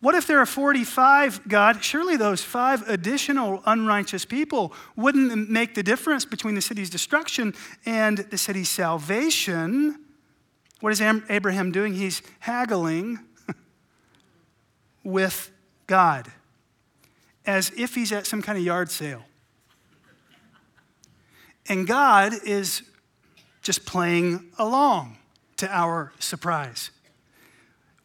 what 0.02 0.16
if 0.16 0.28
there 0.28 0.40
are 0.40 0.46
45, 0.46 1.48
God? 1.48 1.84
Surely 1.84 2.16
those 2.16 2.42
five 2.42 2.88
additional 2.88 3.62
unrighteous 3.66 4.24
people 4.24 4.74
wouldn't 4.96 5.50
make 5.50 5.76
the 5.76 5.84
difference 5.84 6.24
between 6.24 6.56
the 6.56 6.62
city's 6.62 6.90
destruction 6.90 7.54
and 7.86 8.20
the 8.20 8.38
city's 8.38 8.70
salvation. 8.70 10.06
What 10.80 10.94
is 10.94 11.02
Abraham 11.02 11.72
doing? 11.74 11.96
He's 11.96 12.22
haggling 12.40 13.20
with 15.10 15.52
God 15.88 16.32
as 17.46 17.72
if 17.76 17.96
he's 17.96 18.12
at 18.12 18.28
some 18.28 18.42
kind 18.42 18.58
of 18.58 18.64
yard 18.64 18.92
sale. 18.92 19.24
And 21.68 21.88
God 21.88 22.34
is 22.46 22.84
just 23.62 23.86
playing 23.86 24.52
along 24.58 25.18
to 25.58 25.68
our 25.70 26.12
surprise. 26.20 26.92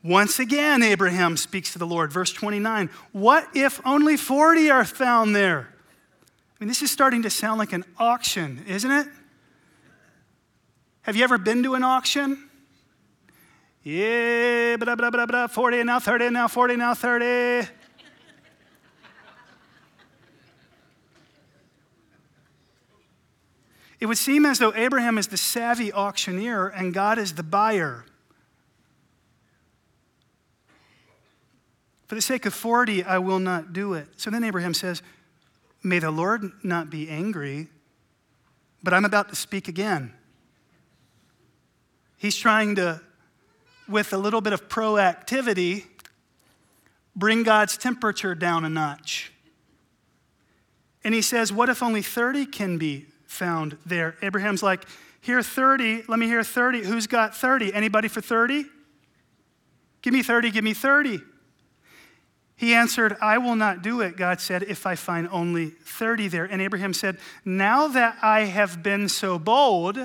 Once 0.03 0.39
again, 0.39 0.83
Abraham 0.83 1.37
speaks 1.37 1.73
to 1.73 1.79
the 1.79 1.87
Lord. 1.87 2.13
Verse 2.13 2.33
29 2.33 2.91
What 3.13 3.49
if 3.55 3.81
only 3.87 4.17
40 4.17 4.71
are 4.71 4.85
found 4.85 5.35
there? 5.35 5.69
I 5.71 6.65
mean, 6.65 6.69
this 6.69 6.83
is 6.83 6.91
starting 6.91 7.23
to 7.23 7.31
sound 7.31 7.59
like 7.59 7.73
an 7.73 7.85
auction, 7.99 8.65
isn't 8.67 8.91
it? 8.91 9.09
Have 11.03 11.17
you 11.17 11.25
ever 11.25 11.39
been 11.39 11.63
to 11.63 11.75
an 11.75 11.83
auction? 11.83 12.49
Yeah, 13.85 14.77
blah, 14.79 14.95
blah, 14.95 15.11
blah, 15.11 15.27
blah, 15.27 15.47
40 15.47 15.85
now 15.85 16.01
30 16.01 16.31
now 16.31 16.49
40 16.49 16.77
now 16.77 16.95
30. 16.95 17.69
It 24.01 24.07
would 24.07 24.19
seem 24.19 24.45
as 24.45 24.59
though 24.59 24.75
Abraham 24.75 25.19
is 25.19 25.29
the 25.29 25.37
savvy 25.37 25.93
auctioneer 25.93 26.69
and 26.69 26.93
God 26.93 27.19
is 27.19 27.35
the 27.35 27.43
buyer. 27.43 28.05
For 32.07 32.15
the 32.15 32.23
sake 32.23 32.45
of 32.47 32.55
40, 32.55 33.05
I 33.05 33.19
will 33.19 33.39
not 33.39 33.73
do 33.73 33.95
it. 33.95 34.09
So 34.17 34.31
then 34.31 34.45
Abraham 34.45 34.75
says, 34.75 35.03
May 35.83 35.99
the 35.99 36.11
Lord 36.11 36.53
not 36.63 36.89
be 36.89 37.09
angry, 37.09 37.69
but 38.83 38.95
I'm 38.95 39.05
about 39.05 39.29
to 39.29 39.37
speak 39.37 39.69
again. 39.69 40.13
He's 42.17 42.37
trying 42.37 42.77
to, 42.77 43.01
with 43.89 44.13
a 44.13 44.19
little 44.19 44.41
bit 44.41 44.53
of 44.53 44.69
proactivity, 44.69 45.85
bring 47.15 47.43
God's 47.43 47.77
temperature 47.77 48.35
down 48.35 48.65
a 48.65 48.69
notch. 48.69 49.33
And 51.03 51.15
he 51.15 51.23
says, 51.23 51.53
What 51.53 51.69
if 51.69 51.83
only 51.83 52.03
30 52.03 52.47
can 52.47 52.79
be 52.79 53.07
found 53.27 53.77
there? 53.85 54.17
Abraham's 54.23 54.63
like, 54.63 54.87
Here 55.21 55.43
30, 55.43 56.05
let 56.09 56.19
me 56.19 56.27
hear 56.27 56.43
30. 56.43 56.85
Who's 56.85 57.07
got 57.07 57.37
30? 57.37 57.75
Anybody 57.75 58.09
for 58.09 58.21
30? 58.21 58.65
Give 60.03 60.13
me 60.13 60.23
30, 60.23 60.51
give 60.51 60.65
me 60.65 60.75
30. 60.75 61.21
He 62.57 62.75
answered, 62.75 63.17
I 63.21 63.39
will 63.39 63.57
not 63.57 63.83
do 63.83 64.01
it, 64.01 64.17
God 64.17 64.41
said, 64.41 64.63
if 64.63 64.87
I 64.87 64.95
find 64.95 65.29
only 65.33 65.71
30 65.71 66.29
there. 66.29 66.45
And 66.45 66.63
Abraham 66.63 66.95
said, 66.95 67.19
Now 67.45 67.89
that 67.89 68.17
I 68.23 68.43
have 68.43 68.83
been 68.83 69.09
so 69.09 69.39
bold 69.39 69.99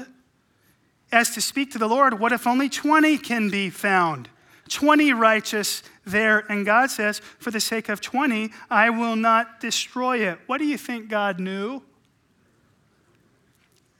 as 1.11 1.31
to 1.31 1.41
speak 1.41 1.71
to 1.71 1.77
the 1.77 1.87
Lord, 1.87 2.19
what 2.19 2.31
if 2.31 2.45
only 2.45 2.69
20 2.69 3.17
can 3.17 3.49
be 3.49 3.69
found? 3.69 4.29
20 4.69 5.13
righteous 5.13 5.81
there. 6.05 6.39
And 6.49 6.65
God 6.65 6.91
says, 6.91 7.19
For 7.39 7.51
the 7.51 7.59
sake 7.59 7.89
of 7.89 8.01
20, 8.01 8.51
I 8.69 8.89
will 8.89 9.15
not 9.15 9.59
destroy 9.59 10.19
it. 10.29 10.39
What 10.45 10.59
do 10.59 10.65
you 10.65 10.77
think 10.77 11.09
God 11.09 11.39
knew? 11.39 11.81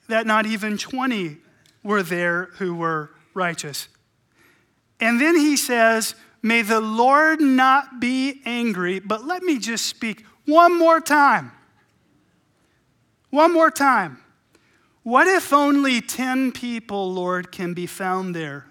That 0.08 0.28
not 0.28 0.46
even 0.46 0.78
20 0.78 1.38
were 1.84 2.04
there 2.04 2.50
who 2.58 2.76
were 2.76 3.12
righteous. 3.34 3.88
And 5.00 5.20
then 5.20 5.36
he 5.36 5.58
says, 5.58 6.16
May 6.42 6.62
the 6.62 6.82
Lord 6.82 7.42
not 7.42 8.00
be 8.00 8.42
angry, 8.46 9.00
but 9.00 9.26
let 9.26 9.44
me 9.44 9.60
just 9.60 9.86
speak 9.86 10.26
one 10.46 10.78
more 10.78 11.00
time. 11.00 11.52
One 13.30 13.54
more 13.54 13.70
time. 13.70 14.20
What 15.10 15.26
if 15.26 15.52
only 15.52 16.02
10 16.02 16.52
people, 16.52 17.12
Lord, 17.12 17.52
can 17.52 17.74
be 17.74 17.88
found 17.88 18.36
there? 18.36 18.68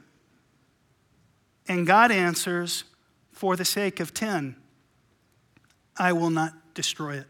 And 1.66 1.84
God 1.84 2.12
answers, 2.12 2.84
For 3.32 3.56
the 3.56 3.64
sake 3.64 3.98
of 3.98 4.14
10, 4.14 4.54
I 5.96 6.12
will 6.12 6.30
not 6.30 6.74
destroy 6.74 7.16
it. 7.16 7.26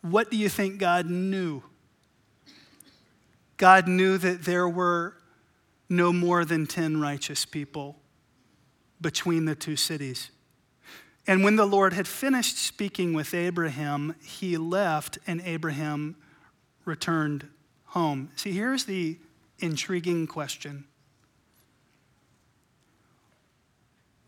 What 0.00 0.28
do 0.28 0.36
you 0.36 0.48
think 0.48 0.78
God 0.78 1.08
knew? 1.08 1.62
God 3.58 3.86
knew 3.86 4.18
that 4.18 4.44
there 4.44 4.68
were 4.68 5.14
no 5.88 6.12
more 6.12 6.44
than 6.44 6.66
10 6.66 7.00
righteous 7.00 7.44
people 7.44 7.94
between 9.00 9.44
the 9.44 9.54
two 9.54 9.76
cities. 9.76 10.32
And 11.28 11.44
when 11.44 11.54
the 11.54 11.64
Lord 11.64 11.92
had 11.92 12.08
finished 12.08 12.58
speaking 12.58 13.12
with 13.12 13.34
Abraham, 13.34 14.16
he 14.20 14.56
left 14.56 15.18
and 15.28 15.40
Abraham 15.42 16.16
returned 16.88 17.46
home. 17.84 18.30
See, 18.34 18.50
here's 18.50 18.84
the 18.84 19.18
intriguing 19.60 20.26
question 20.26 20.84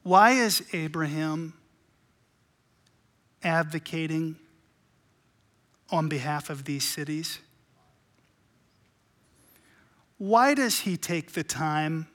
Why 0.04 0.30
is 0.32 0.62
Abraham 0.72 1.54
advocating 3.42 4.36
on 5.90 6.08
behalf 6.08 6.50
of 6.50 6.64
these 6.64 6.84
cities? 6.84 7.40
Why 10.18 10.54
does 10.54 10.80
he 10.80 10.96
take 10.96 11.32
the 11.32 11.42
time 11.42 12.06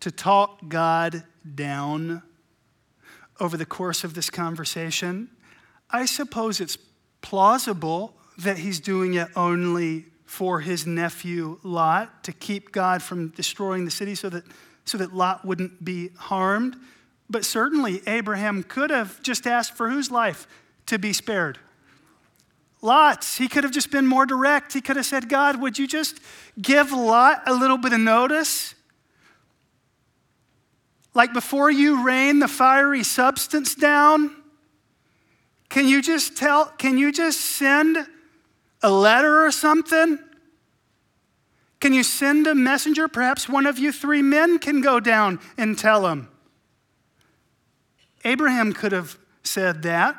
to 0.00 0.10
talk 0.10 0.68
God 0.68 1.24
down 1.54 2.22
over 3.42 3.56
the 3.56 3.66
course 3.66 4.04
of 4.04 4.14
this 4.14 4.30
conversation, 4.30 5.28
I 5.90 6.06
suppose 6.06 6.60
it's 6.60 6.76
plausible 7.22 8.14
that 8.38 8.58
he's 8.58 8.80
doing 8.80 9.14
it 9.14 9.28
only 9.36 10.06
for 10.24 10.60
his 10.60 10.86
nephew 10.86 11.58
Lot 11.62 12.24
to 12.24 12.32
keep 12.32 12.72
God 12.72 13.02
from 13.02 13.28
destroying 13.28 13.84
the 13.84 13.90
city 13.90 14.14
so 14.14 14.30
that, 14.30 14.44
so 14.84 14.98
that 14.98 15.14
Lot 15.14 15.44
wouldn't 15.44 15.84
be 15.84 16.10
harmed. 16.16 16.76
But 17.28 17.44
certainly, 17.44 18.02
Abraham 18.06 18.62
could 18.62 18.90
have 18.90 19.22
just 19.22 19.46
asked 19.46 19.76
for 19.76 19.90
whose 19.90 20.10
life 20.10 20.46
to 20.86 20.98
be 20.98 21.12
spared? 21.12 21.58
Lot's. 22.80 23.36
He 23.36 23.48
could 23.48 23.64
have 23.64 23.72
just 23.72 23.90
been 23.90 24.06
more 24.06 24.26
direct. 24.26 24.72
He 24.72 24.80
could 24.80 24.96
have 24.96 25.06
said, 25.06 25.28
God, 25.28 25.60
would 25.60 25.78
you 25.78 25.86
just 25.86 26.18
give 26.60 26.92
Lot 26.92 27.42
a 27.46 27.54
little 27.54 27.78
bit 27.78 27.92
of 27.92 28.00
notice? 28.00 28.74
Like 31.14 31.32
before 31.32 31.70
you 31.70 32.04
rain 32.04 32.40
the 32.40 32.48
fiery 32.48 33.04
substance 33.04 33.74
down, 33.74 34.34
can 35.68 35.86
you 35.86 36.02
just 36.02 36.36
tell, 36.36 36.66
can 36.78 36.98
you 36.98 37.12
just 37.12 37.40
send 37.40 38.06
a 38.82 38.90
letter 38.90 39.44
or 39.44 39.50
something? 39.50 40.18
Can 41.80 41.92
you 41.92 42.02
send 42.02 42.46
a 42.46 42.54
messenger? 42.54 43.08
Perhaps 43.08 43.48
one 43.48 43.66
of 43.66 43.78
you 43.78 43.90
three 43.90 44.22
men 44.22 44.58
can 44.58 44.80
go 44.80 45.00
down 45.00 45.40
and 45.58 45.76
tell 45.76 46.06
him. 46.06 46.28
Abraham 48.24 48.72
could 48.72 48.92
have 48.92 49.18
said 49.42 49.82
that. 49.82 50.16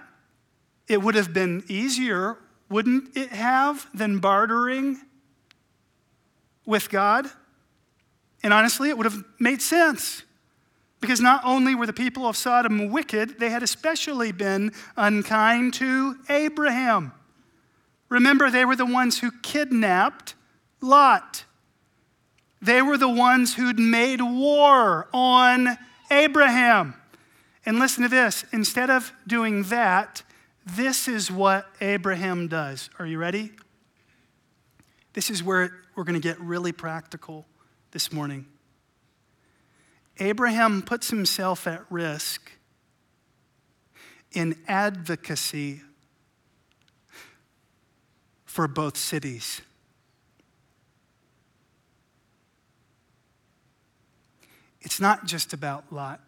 It 0.87 1.01
would 1.01 1.15
have 1.15 1.33
been 1.33 1.63
easier, 1.69 2.37
wouldn't 2.69 3.15
it 3.15 3.29
have, 3.29 3.87
than 3.93 4.19
bartering 4.19 4.99
with 6.65 6.89
God? 6.89 7.27
And 8.43 8.53
honestly, 8.53 8.89
it 8.89 8.97
would 8.97 9.05
have 9.05 9.23
made 9.39 9.61
sense. 9.61 10.23
Because 10.99 11.21
not 11.21 11.41
only 11.45 11.75
were 11.75 11.85
the 11.85 11.93
people 11.93 12.27
of 12.27 12.35
Sodom 12.35 12.89
wicked, 12.89 13.39
they 13.39 13.49
had 13.49 13.63
especially 13.63 14.31
been 14.31 14.73
unkind 14.97 15.73
to 15.75 16.17
Abraham. 16.29 17.13
Remember, 18.09 18.49
they 18.49 18.65
were 18.65 18.75
the 18.75 18.85
ones 18.85 19.19
who 19.19 19.31
kidnapped 19.41 20.35
Lot. 20.81 21.45
They 22.61 22.81
were 22.81 22.97
the 22.97 23.09
ones 23.09 23.55
who'd 23.55 23.79
made 23.79 24.21
war 24.21 25.07
on 25.13 25.77
Abraham. 26.11 26.95
And 27.65 27.79
listen 27.79 28.03
to 28.03 28.09
this 28.09 28.45
instead 28.51 28.89
of 28.89 29.11
doing 29.25 29.63
that, 29.63 30.23
this 30.65 31.07
is 31.07 31.31
what 31.31 31.67
Abraham 31.81 32.47
does. 32.47 32.89
Are 32.99 33.05
you 33.05 33.17
ready? 33.17 33.51
This 35.13 35.29
is 35.29 35.43
where 35.43 35.71
we're 35.95 36.03
going 36.03 36.19
to 36.19 36.27
get 36.27 36.39
really 36.39 36.71
practical 36.71 37.45
this 37.91 38.11
morning. 38.11 38.45
Abraham 40.19 40.81
puts 40.81 41.09
himself 41.09 41.67
at 41.67 41.81
risk 41.89 42.51
in 44.31 44.57
advocacy 44.67 45.81
for 48.53 48.67
both 48.67 48.95
cities. 48.95 49.61
It's 54.81 54.99
not 54.99 55.25
just 55.25 55.53
about 55.53 55.91
Lot. 55.91 56.19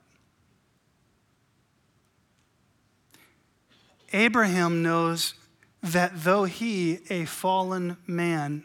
Abraham 4.11 4.81
knows 4.81 5.35
that 5.83 6.13
though 6.15 6.45
he, 6.45 6.97
a 7.11 7.25
fallen 7.25 7.95
man, 8.07 8.63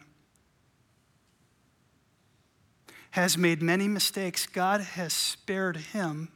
has 3.11 3.37
made 3.37 3.61
many 3.61 3.89
mistakes, 3.89 4.47
God 4.47 4.81
has 4.81 5.13
spared 5.13 5.77
him, 5.77 6.31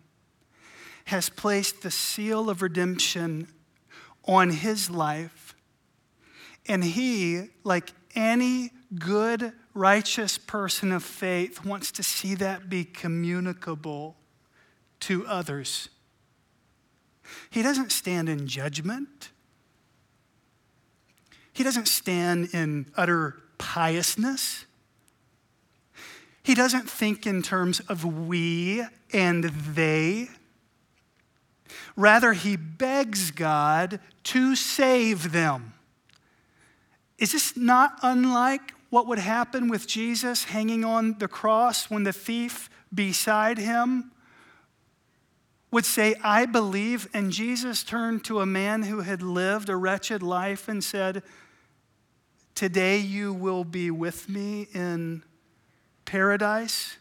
has 1.07 1.31
placed 1.31 1.81
the 1.81 1.91
seal 1.91 2.51
of 2.51 2.61
redemption 2.61 3.49
on 4.27 4.51
his 4.51 4.91
life, 4.91 5.44
and 6.66 6.83
he, 6.83 7.48
like 7.62 7.92
any 8.14 8.70
good, 8.98 9.53
righteous 9.74 10.38
person 10.38 10.92
of 10.92 11.03
faith, 11.03 11.64
wants 11.64 11.92
to 11.92 12.03
see 12.03 12.35
that 12.37 12.68
be 12.68 12.85
communicable 12.85 14.16
to 15.00 15.27
others. 15.27 15.88
He 17.50 17.62
doesn't 17.62 17.92
stand 17.92 18.29
in 18.29 18.46
judgment. 18.46 19.31
He 21.53 21.62
doesn't 21.62 21.88
stand 21.88 22.50
in 22.53 22.87
utter 22.96 23.37
piousness. 23.59 24.64
He 26.42 26.55
doesn't 26.55 26.88
think 26.88 27.27
in 27.27 27.42
terms 27.42 27.81
of 27.81 28.05
we 28.05 28.85
and 29.12 29.44
they. 29.44 30.29
Rather, 31.96 32.33
he 32.33 32.57
begs 32.57 33.31
God 33.31 34.00
to 34.24 34.57
save 34.57 35.33
them. 35.33 35.74
Is 37.25 37.33
this 37.33 37.57
not 37.57 37.99
unlike 38.03 38.75
what 38.91 39.07
would 39.07 39.19
happen 39.19 39.69
with 39.69 39.87
Jesus 39.87 40.45
hanging 40.45 40.85
on 40.85 41.17
the 41.19 41.27
cross 41.27 41.89
when 41.89 42.03
the 42.03 42.13
thief 42.13 42.69
beside 42.95 43.57
him 43.57 44.13
would 45.71 45.87
say, 45.87 46.17
I 46.23 46.45
believe? 46.45 47.09
And 47.15 47.33
Jesus 47.33 47.83
turned 47.83 48.27
to 48.27 48.41
a 48.41 48.45
man 48.45 48.83
who 48.83 49.01
had 49.01 49.23
lived 49.23 49.71
a 49.71 49.77
wretched 49.77 50.23
life 50.23 50.69
and 50.69 50.85
said, 50.85 51.23
Today 52.55 52.99
you 52.99 53.33
will 53.33 53.65
be 53.65 53.91
with 53.91 54.29
me 54.29 54.69
in 54.75 55.23
paradise? 56.05 56.99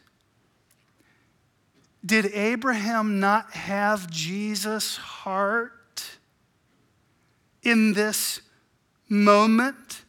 Did 2.02 2.32
Abraham 2.32 3.20
not 3.20 3.50
have 3.50 4.10
Jesus' 4.10 4.96
heart 4.96 6.16
in 7.62 7.92
this 7.92 8.40
moment? 9.10 10.03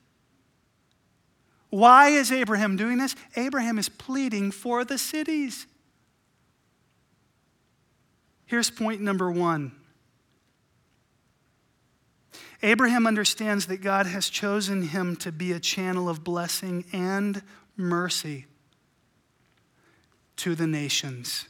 Why 1.75 2.07
is 2.07 2.31
Abraham 2.31 2.77
doing 2.77 2.99
this? 2.99 3.17
Abraham 3.35 3.77
is 3.77 3.89
pleading 3.89 4.51
for 4.51 4.85
the 4.85 4.97
cities. 4.97 5.67
Here's 8.45 8.69
point 8.69 9.01
number 9.01 9.29
one 9.29 9.73
Abraham 12.63 13.05
understands 13.05 13.65
that 13.65 13.81
God 13.81 14.05
has 14.05 14.29
chosen 14.29 14.83
him 14.83 15.17
to 15.17 15.33
be 15.33 15.51
a 15.51 15.59
channel 15.59 16.07
of 16.07 16.23
blessing 16.23 16.85
and 16.93 17.41
mercy 17.75 18.45
to 20.37 20.55
the 20.55 20.67
nations. 20.67 21.49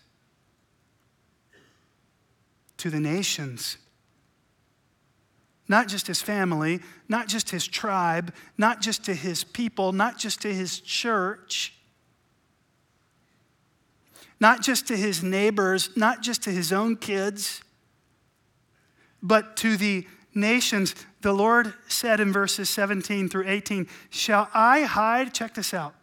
To 2.77 2.89
the 2.89 2.99
nations. 2.99 3.77
Not 5.67 5.87
just 5.87 6.07
his 6.07 6.21
family, 6.21 6.79
not 7.09 7.27
just 7.27 7.49
his 7.49 7.65
tribe, 7.65 8.33
not 8.57 8.81
just 8.81 9.03
to 9.05 9.13
his 9.13 9.43
people, 9.43 9.91
not 9.91 10.17
just 10.17 10.41
to 10.41 10.53
his 10.53 10.79
church, 10.79 11.73
not 14.39 14.61
just 14.61 14.87
to 14.87 14.97
his 14.97 15.23
neighbors, 15.23 15.89
not 15.95 16.21
just 16.21 16.43
to 16.43 16.51
his 16.51 16.71
own 16.71 16.95
kids, 16.95 17.61
but 19.23 19.55
to 19.57 19.75
the 19.77 20.05
nations. 20.35 20.93
The 21.21 21.33
Lord 21.33 21.73
said 21.87 22.19
in 22.19 22.31
verses 22.31 22.69
17 22.69 23.29
through 23.29 23.47
18, 23.47 23.87
Shall 24.09 24.49
I 24.53 24.81
hide? 24.81 25.33
Check 25.33 25.55
this 25.55 25.73
out. 25.73 25.95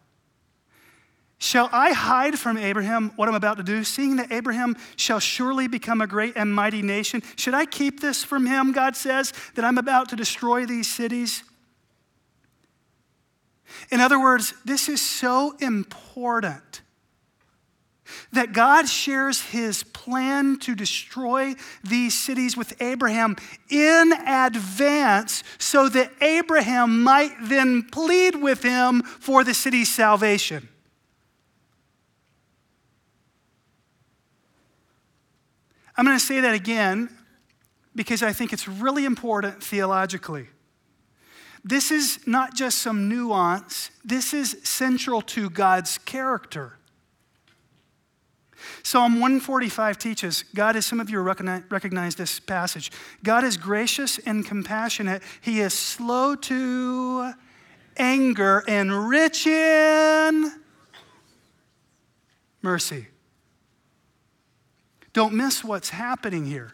Shall 1.43 1.67
I 1.73 1.91
hide 1.91 2.39
from 2.39 2.55
Abraham 2.55 3.11
what 3.17 3.27
I'm 3.27 3.35
about 3.35 3.57
to 3.57 3.63
do, 3.63 3.83
seeing 3.83 4.15
that 4.15 4.31
Abraham 4.31 4.77
shall 4.95 5.19
surely 5.19 5.67
become 5.67 5.99
a 5.99 6.07
great 6.07 6.37
and 6.37 6.55
mighty 6.55 6.81
nation? 6.81 7.21
Should 7.35 7.53
I 7.53 7.65
keep 7.65 7.99
this 7.99 8.23
from 8.23 8.45
him, 8.45 8.71
God 8.71 8.95
says, 8.95 9.33
that 9.55 9.65
I'm 9.65 9.77
about 9.77 10.07
to 10.09 10.15
destroy 10.15 10.65
these 10.65 10.87
cities? 10.87 11.43
In 13.91 13.99
other 13.99 14.21
words, 14.21 14.53
this 14.63 14.87
is 14.87 15.01
so 15.01 15.57
important 15.59 16.81
that 18.31 18.53
God 18.53 18.87
shares 18.87 19.41
his 19.41 19.83
plan 19.83 20.59
to 20.59 20.75
destroy 20.75 21.55
these 21.83 22.17
cities 22.17 22.55
with 22.55 22.81
Abraham 22.81 23.35
in 23.69 24.13
advance 24.25 25.43
so 25.57 25.89
that 25.89 26.09
Abraham 26.21 27.03
might 27.03 27.35
then 27.41 27.83
plead 27.91 28.41
with 28.41 28.63
him 28.63 29.01
for 29.01 29.43
the 29.43 29.53
city's 29.53 29.93
salvation. 29.93 30.69
I'm 35.95 36.05
going 36.05 36.17
to 36.17 36.23
say 36.23 36.39
that 36.39 36.55
again 36.55 37.09
because 37.95 38.23
I 38.23 38.33
think 38.33 38.53
it's 38.53 38.67
really 38.67 39.05
important 39.05 39.63
theologically. 39.63 40.47
This 41.63 41.91
is 41.91 42.19
not 42.25 42.55
just 42.55 42.79
some 42.79 43.07
nuance, 43.07 43.91
this 44.03 44.33
is 44.33 44.57
central 44.63 45.21
to 45.21 45.49
God's 45.49 45.97
character. 45.99 46.77
Psalm 48.81 49.13
145 49.13 49.97
teaches 49.97 50.43
God, 50.53 50.75
as 50.75 50.85
some 50.85 50.99
of 50.99 51.09
you 51.09 51.19
recognize, 51.19 51.63
recognize 51.69 52.15
this 52.15 52.39
passage, 52.39 52.91
God 53.23 53.43
is 53.43 53.57
gracious 53.57 54.19
and 54.19 54.45
compassionate. 54.45 55.21
He 55.41 55.61
is 55.61 55.73
slow 55.73 56.35
to 56.35 57.33
anger 57.97 58.63
and 58.67 59.09
rich 59.09 59.47
in 59.47 60.51
mercy. 62.61 63.07
Don't 65.13 65.33
miss 65.33 65.63
what's 65.63 65.89
happening 65.89 66.45
here. 66.45 66.73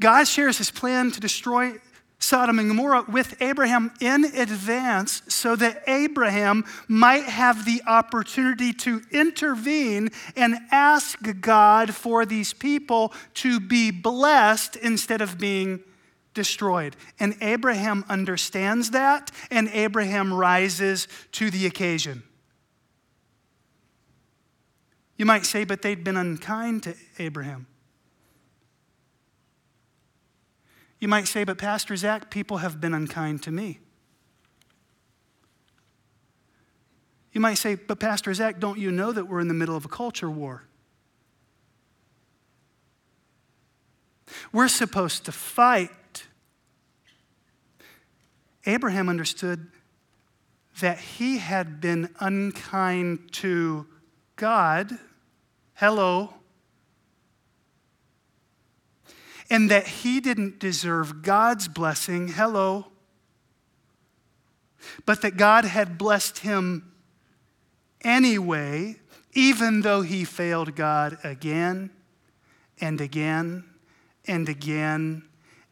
God 0.00 0.24
shares 0.24 0.58
his 0.58 0.70
plan 0.70 1.10
to 1.10 1.20
destroy 1.20 1.74
Sodom 2.20 2.58
and 2.58 2.68
Gomorrah 2.68 3.06
with 3.08 3.40
Abraham 3.40 3.92
in 4.00 4.24
advance 4.24 5.22
so 5.28 5.56
that 5.56 5.82
Abraham 5.86 6.64
might 6.86 7.24
have 7.24 7.64
the 7.64 7.82
opportunity 7.86 8.72
to 8.74 9.02
intervene 9.10 10.10
and 10.36 10.58
ask 10.70 11.18
God 11.40 11.94
for 11.94 12.26
these 12.26 12.52
people 12.52 13.14
to 13.34 13.58
be 13.58 13.90
blessed 13.90 14.76
instead 14.76 15.22
of 15.22 15.38
being 15.38 15.80
destroyed. 16.34 16.94
And 17.18 17.36
Abraham 17.40 18.04
understands 18.08 18.90
that, 18.90 19.30
and 19.50 19.68
Abraham 19.72 20.32
rises 20.32 21.08
to 21.32 21.50
the 21.50 21.66
occasion. 21.66 22.22
You 25.20 25.26
might 25.26 25.44
say, 25.44 25.64
but 25.64 25.82
they'd 25.82 26.02
been 26.02 26.16
unkind 26.16 26.84
to 26.84 26.94
Abraham. 27.18 27.66
You 30.98 31.08
might 31.08 31.28
say, 31.28 31.44
but 31.44 31.58
Pastor 31.58 31.94
Zach, 31.94 32.30
people 32.30 32.56
have 32.56 32.80
been 32.80 32.94
unkind 32.94 33.42
to 33.42 33.50
me. 33.50 33.80
You 37.34 37.40
might 37.42 37.58
say, 37.58 37.74
but 37.74 38.00
Pastor 38.00 38.32
Zach, 38.32 38.60
don't 38.60 38.78
you 38.78 38.90
know 38.90 39.12
that 39.12 39.26
we're 39.26 39.40
in 39.40 39.48
the 39.48 39.52
middle 39.52 39.76
of 39.76 39.84
a 39.84 39.88
culture 39.88 40.30
war? 40.30 40.64
We're 44.54 44.68
supposed 44.68 45.26
to 45.26 45.32
fight. 45.32 46.24
Abraham 48.64 49.10
understood 49.10 49.66
that 50.80 50.98
he 50.98 51.36
had 51.36 51.78
been 51.78 52.08
unkind 52.20 53.30
to 53.32 53.86
God. 54.36 54.98
Hello. 55.80 56.34
and 59.50 59.68
that 59.68 59.86
he 59.86 60.20
didn't 60.20 60.60
deserve 60.60 61.22
God's 61.22 61.66
blessing. 61.66 62.28
Hello. 62.28 62.86
But 65.04 65.22
that 65.22 65.36
God 65.36 65.64
had 65.64 65.98
blessed 65.98 66.38
him 66.38 66.92
anyway, 68.02 69.00
even 69.32 69.82
though 69.82 70.02
he 70.02 70.24
failed 70.24 70.76
God 70.76 71.18
again 71.24 71.90
and 72.80 73.00
again 73.00 73.64
and 74.26 74.48
again 74.48 75.24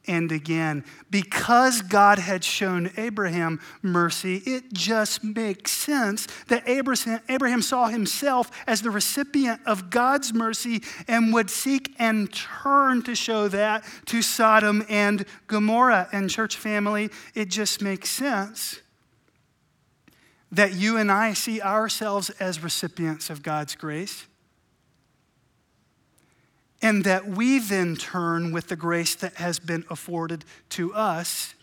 and 0.08 0.32
again. 0.32 0.84
Because 1.10 1.82
God 1.82 2.18
had 2.18 2.42
shown 2.42 2.90
Abraham 2.96 3.60
mercy, 3.82 4.38
it 4.38 4.72
just 4.72 5.22
makes 5.22 5.70
sense 5.70 6.26
that 6.48 6.68
Abraham 6.68 7.62
saw 7.62 7.88
himself 7.88 8.50
as 8.66 8.82
the 8.82 8.90
recipient 8.90 9.60
of 9.66 9.90
God's 9.90 10.34
mercy 10.34 10.82
and 11.06 11.32
would 11.32 11.50
seek 11.50 11.94
and 11.98 12.32
turn 12.32 13.02
to 13.02 13.14
show 13.14 13.46
that 13.48 13.84
to 14.06 14.22
Sodom 14.22 14.84
and 14.88 15.24
Gomorrah. 15.46 16.08
And, 16.10 16.30
church 16.30 16.56
family, 16.56 17.10
it 17.34 17.48
just 17.50 17.82
makes 17.82 18.10
sense 18.10 18.80
that 20.50 20.74
you 20.74 20.96
and 20.96 21.12
I 21.12 21.34
see 21.34 21.60
ourselves 21.60 22.30
as 22.40 22.62
recipients 22.62 23.28
of 23.28 23.42
God's 23.42 23.74
grace 23.74 24.26
and 26.80 27.04
that 27.04 27.26
we 27.26 27.58
then 27.58 27.96
turn 27.96 28.52
with 28.52 28.68
the 28.68 28.76
grace 28.76 29.14
that 29.16 29.34
has 29.34 29.58
been 29.58 29.84
afforded 29.90 30.44
to 30.70 30.94
us 30.94 31.54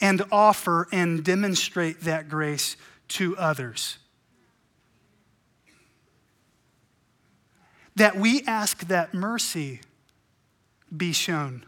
and 0.00 0.22
offer 0.30 0.88
and 0.92 1.24
demonstrate 1.24 2.00
that 2.02 2.28
grace 2.28 2.76
to 3.08 3.36
others. 3.36 3.98
That 7.96 8.16
we 8.16 8.42
ask 8.46 8.86
that 8.88 9.12
mercy 9.12 9.80
be 10.96 11.12
shown. 11.12 11.66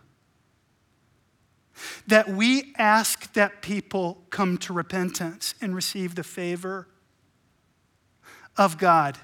That 2.06 2.28
we 2.28 2.72
ask 2.78 3.32
that 3.34 3.60
people 3.60 4.22
come 4.30 4.56
to 4.58 4.72
repentance 4.72 5.54
and 5.60 5.74
receive 5.74 6.14
the 6.14 6.24
favor 6.24 6.88
of 8.56 8.78
God. 8.78 9.18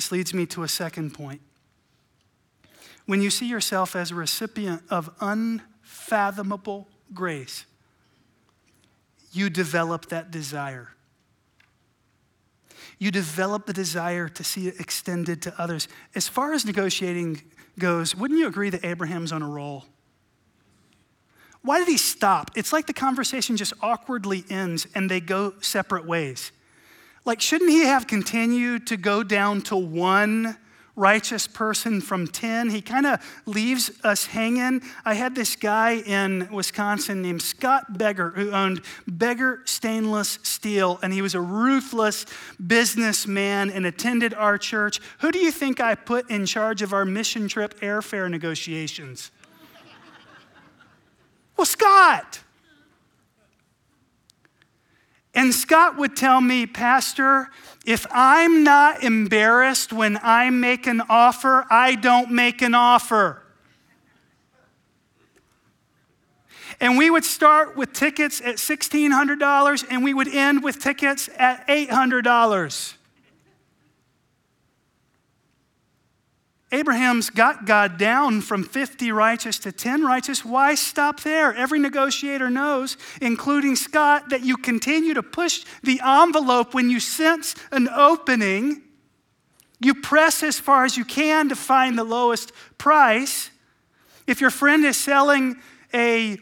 This 0.00 0.10
leads 0.10 0.32
me 0.32 0.46
to 0.46 0.62
a 0.62 0.68
second 0.68 1.12
point. 1.12 1.42
When 3.04 3.20
you 3.20 3.28
see 3.28 3.46
yourself 3.46 3.94
as 3.94 4.10
a 4.10 4.14
recipient 4.14 4.82
of 4.88 5.10
unfathomable 5.20 6.88
grace, 7.12 7.66
you 9.30 9.50
develop 9.50 10.06
that 10.06 10.30
desire. 10.30 10.94
You 12.98 13.10
develop 13.10 13.66
the 13.66 13.74
desire 13.74 14.30
to 14.30 14.42
see 14.42 14.68
it 14.68 14.80
extended 14.80 15.42
to 15.42 15.60
others. 15.60 15.86
As 16.14 16.28
far 16.28 16.54
as 16.54 16.64
negotiating 16.64 17.42
goes, 17.78 18.16
wouldn't 18.16 18.40
you 18.40 18.46
agree 18.46 18.70
that 18.70 18.82
Abraham's 18.82 19.32
on 19.32 19.42
a 19.42 19.48
roll? 19.50 19.84
Why 21.60 21.78
did 21.78 21.88
he 21.88 21.98
stop? 21.98 22.52
It's 22.56 22.72
like 22.72 22.86
the 22.86 22.94
conversation 22.94 23.54
just 23.58 23.74
awkwardly 23.82 24.46
ends 24.48 24.86
and 24.94 25.10
they 25.10 25.20
go 25.20 25.52
separate 25.60 26.06
ways. 26.06 26.52
Like, 27.30 27.40
shouldn't 27.40 27.70
he 27.70 27.84
have 27.84 28.08
continued 28.08 28.88
to 28.88 28.96
go 28.96 29.22
down 29.22 29.62
to 29.62 29.76
one 29.76 30.56
righteous 30.96 31.46
person 31.46 32.00
from 32.00 32.26
10? 32.26 32.70
He 32.70 32.82
kind 32.82 33.06
of 33.06 33.24
leaves 33.46 33.92
us 34.02 34.26
hanging. 34.26 34.82
I 35.04 35.14
had 35.14 35.36
this 35.36 35.54
guy 35.54 35.98
in 35.98 36.48
Wisconsin 36.50 37.22
named 37.22 37.40
Scott 37.40 37.96
Beggar 37.96 38.30
who 38.30 38.50
owned 38.50 38.82
Beggar 39.06 39.62
Stainless 39.64 40.40
Steel, 40.42 40.98
and 41.04 41.12
he 41.12 41.22
was 41.22 41.36
a 41.36 41.40
ruthless 41.40 42.26
businessman 42.66 43.70
and 43.70 43.86
attended 43.86 44.34
our 44.34 44.58
church. 44.58 44.98
Who 45.20 45.30
do 45.30 45.38
you 45.38 45.52
think 45.52 45.78
I 45.78 45.94
put 45.94 46.28
in 46.30 46.46
charge 46.46 46.82
of 46.82 46.92
our 46.92 47.04
mission 47.04 47.46
trip 47.46 47.78
airfare 47.78 48.28
negotiations? 48.28 49.30
well, 51.56 51.64
Scott. 51.64 52.40
And 55.34 55.54
Scott 55.54 55.96
would 55.96 56.16
tell 56.16 56.40
me, 56.40 56.66
Pastor, 56.66 57.50
if 57.86 58.06
I'm 58.10 58.64
not 58.64 59.02
embarrassed 59.04 59.92
when 59.92 60.18
I 60.22 60.50
make 60.50 60.86
an 60.86 61.02
offer, 61.08 61.66
I 61.70 61.94
don't 61.94 62.32
make 62.32 62.62
an 62.62 62.74
offer. 62.74 63.42
And 66.80 66.96
we 66.96 67.10
would 67.10 67.24
start 67.24 67.76
with 67.76 67.92
tickets 67.92 68.40
at 68.40 68.56
$1,600 68.56 69.84
and 69.90 70.02
we 70.02 70.14
would 70.14 70.28
end 70.28 70.64
with 70.64 70.80
tickets 70.80 71.28
at 71.36 71.66
$800. 71.68 72.94
Abraham's 76.72 77.30
got 77.30 77.66
God 77.66 77.98
down 77.98 78.40
from 78.42 78.62
50 78.62 79.10
righteous 79.10 79.58
to 79.60 79.72
10 79.72 80.04
righteous. 80.04 80.44
Why 80.44 80.76
stop 80.76 81.20
there? 81.20 81.52
Every 81.52 81.80
negotiator 81.80 82.48
knows, 82.48 82.96
including 83.20 83.74
Scott, 83.74 84.30
that 84.30 84.42
you 84.42 84.56
continue 84.56 85.14
to 85.14 85.22
push 85.22 85.64
the 85.82 86.00
envelope 86.00 86.72
when 86.72 86.88
you 86.88 87.00
sense 87.00 87.56
an 87.72 87.88
opening. 87.88 88.82
You 89.80 89.94
press 89.94 90.44
as 90.44 90.60
far 90.60 90.84
as 90.84 90.96
you 90.96 91.04
can 91.04 91.48
to 91.48 91.56
find 91.56 91.98
the 91.98 92.04
lowest 92.04 92.52
price. 92.78 93.50
If 94.28 94.40
your 94.40 94.50
friend 94.50 94.84
is 94.84 94.96
selling 94.96 95.56
a 95.92 96.38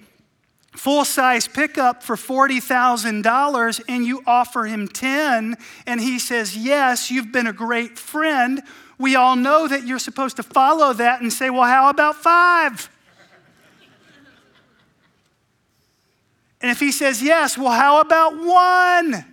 full 0.72 1.06
size 1.06 1.48
pickup 1.48 2.02
for 2.02 2.16
$40,000 2.16 3.80
and 3.88 4.04
you 4.04 4.22
offer 4.26 4.64
him 4.64 4.88
10 4.88 5.56
and 5.86 6.00
he 6.00 6.18
says, 6.18 6.54
Yes, 6.54 7.10
you've 7.10 7.32
been 7.32 7.46
a 7.46 7.52
great 7.52 7.98
friend 7.98 8.62
we 8.98 9.14
all 9.14 9.36
know 9.36 9.68
that 9.68 9.86
you're 9.86 9.98
supposed 9.98 10.36
to 10.36 10.42
follow 10.42 10.92
that 10.92 11.20
and 11.20 11.32
say, 11.32 11.50
well, 11.50 11.64
how 11.64 11.88
about 11.88 12.16
five? 12.16 12.90
And 16.60 16.70
if 16.70 16.80
he 16.80 16.90
says 16.90 17.22
yes, 17.22 17.56
well, 17.56 17.70
how 17.70 18.00
about 18.00 18.36
one? 18.36 19.24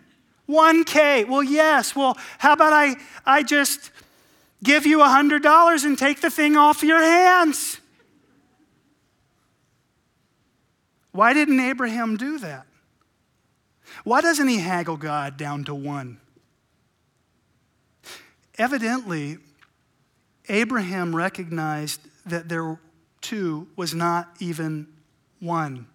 1K. 0.48 1.28
Well, 1.28 1.44
yes. 1.44 1.96
Well, 1.96 2.18
how 2.38 2.54
about 2.54 2.72
I, 2.72 2.96
I 3.26 3.44
just 3.44 3.92
give 4.64 4.86
you 4.86 5.00
$100 5.00 5.86
and 5.86 5.98
take 5.98 6.22
the 6.22 6.30
thing 6.30 6.56
off 6.56 6.84
your 6.84 7.02
hands? 7.02 7.80
Why 11.12 11.34
didn't 11.34 11.60
Abraham 11.60 12.18
do 12.18 12.38
that? 12.40 12.68
Why 14.04 14.22
doesn't 14.22 14.48
he 14.48 14.60
haggle 14.60 14.98
God 14.98 15.38
down 15.38 15.64
to 15.64 15.74
one? 15.74 16.20
Evidently, 18.58 19.38
Abraham 20.50 21.16
recognized 21.16 22.02
that 22.26 22.50
there 22.50 22.80
too 23.22 23.68
was 23.76 23.94
not 23.94 24.30
even 24.40 24.88
one 25.40 25.88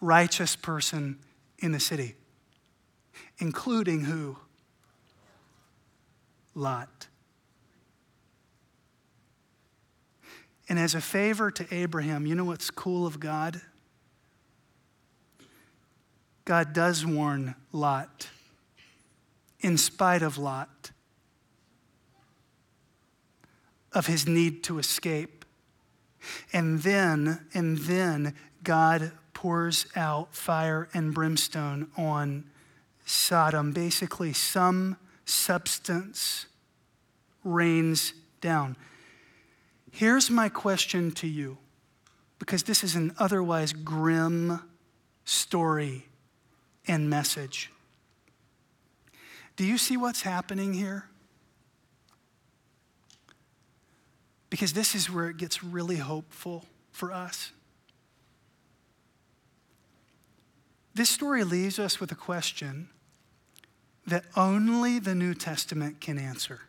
righteous 0.00 0.56
person 0.56 1.18
in 1.58 1.72
the 1.72 1.80
city, 1.80 2.14
including 3.38 4.02
who? 4.02 4.36
Lot. 6.54 7.08
And 10.68 10.78
as 10.78 10.94
a 10.94 11.00
favor 11.00 11.50
to 11.50 11.66
Abraham, 11.74 12.26
you 12.26 12.34
know 12.34 12.44
what's 12.44 12.70
cool 12.70 13.06
of 13.06 13.20
God? 13.20 13.60
God 16.44 16.72
does 16.72 17.04
warn 17.04 17.54
Lot, 17.72 18.28
in 19.60 19.76
spite 19.76 20.22
of 20.22 20.38
Lot 20.38 20.90
of 23.96 24.06
his 24.06 24.28
need 24.28 24.62
to 24.62 24.78
escape. 24.78 25.46
And 26.52 26.82
then, 26.82 27.46
and 27.54 27.78
then 27.78 28.34
God 28.62 29.12
pours 29.32 29.86
out 29.96 30.34
fire 30.34 30.88
and 30.92 31.14
brimstone 31.14 31.90
on 31.96 32.44
Sodom. 33.06 33.72
Basically, 33.72 34.34
some 34.34 34.98
substance 35.24 36.46
rains 37.42 38.12
down. 38.40 38.76
Here's 39.90 40.30
my 40.30 40.50
question 40.50 41.10
to 41.12 41.26
you, 41.26 41.56
because 42.38 42.64
this 42.64 42.84
is 42.84 42.96
an 42.96 43.14
otherwise 43.18 43.72
grim 43.72 44.60
story 45.24 46.06
and 46.86 47.08
message. 47.08 47.70
Do 49.56 49.64
you 49.64 49.78
see 49.78 49.96
what's 49.96 50.20
happening 50.22 50.74
here? 50.74 51.08
Because 54.48 54.72
this 54.72 54.94
is 54.94 55.10
where 55.10 55.28
it 55.28 55.36
gets 55.36 55.62
really 55.62 55.96
hopeful 55.96 56.64
for 56.90 57.12
us. 57.12 57.52
This 60.94 61.10
story 61.10 61.44
leaves 61.44 61.78
us 61.78 62.00
with 62.00 62.10
a 62.10 62.14
question 62.14 62.88
that 64.06 64.24
only 64.36 64.98
the 64.98 65.14
New 65.14 65.34
Testament 65.34 66.00
can 66.00 66.18
answer. 66.18 66.60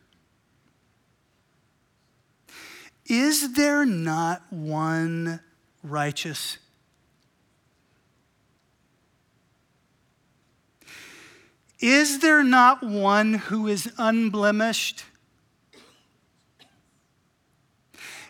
Is 3.06 3.54
there 3.54 3.86
not 3.86 4.42
one 4.52 5.40
righteous? 5.82 6.58
Is 11.80 12.18
there 12.18 12.42
not 12.42 12.82
one 12.82 13.34
who 13.34 13.66
is 13.66 13.90
unblemished? 13.96 15.04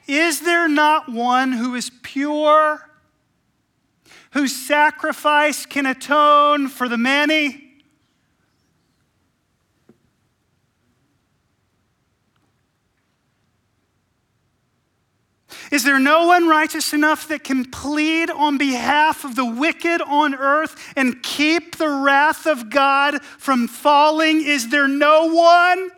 Is 0.09 0.41
there 0.41 0.69
not 0.69 1.13
one 1.13 1.53
who 1.53 1.75
is 1.75 1.91
pure, 2.03 2.81
whose 4.31 4.57
sacrifice 4.57 5.67
can 5.67 5.85
atone 5.85 6.69
for 6.69 6.89
the 6.89 6.97
many? 6.97 7.69
Is 15.71 15.85
there 15.85 15.99
no 15.99 16.27
one 16.27 16.49
righteous 16.49 16.95
enough 16.95 17.29
that 17.29 17.45
can 17.45 17.67
plead 17.67 18.31
on 18.31 18.57
behalf 18.57 19.25
of 19.25 19.37
the 19.37 19.45
wicked 19.45 20.01
on 20.01 20.35
earth 20.35 20.95
and 20.97 21.23
keep 21.23 21.77
the 21.77 21.91
wrath 21.91 22.47
of 22.47 22.71
God 22.71 23.23
from 23.23 23.69
falling? 23.69 24.41
Is 24.43 24.71
there 24.71 24.89
no 24.89 25.27
one? 25.27 25.91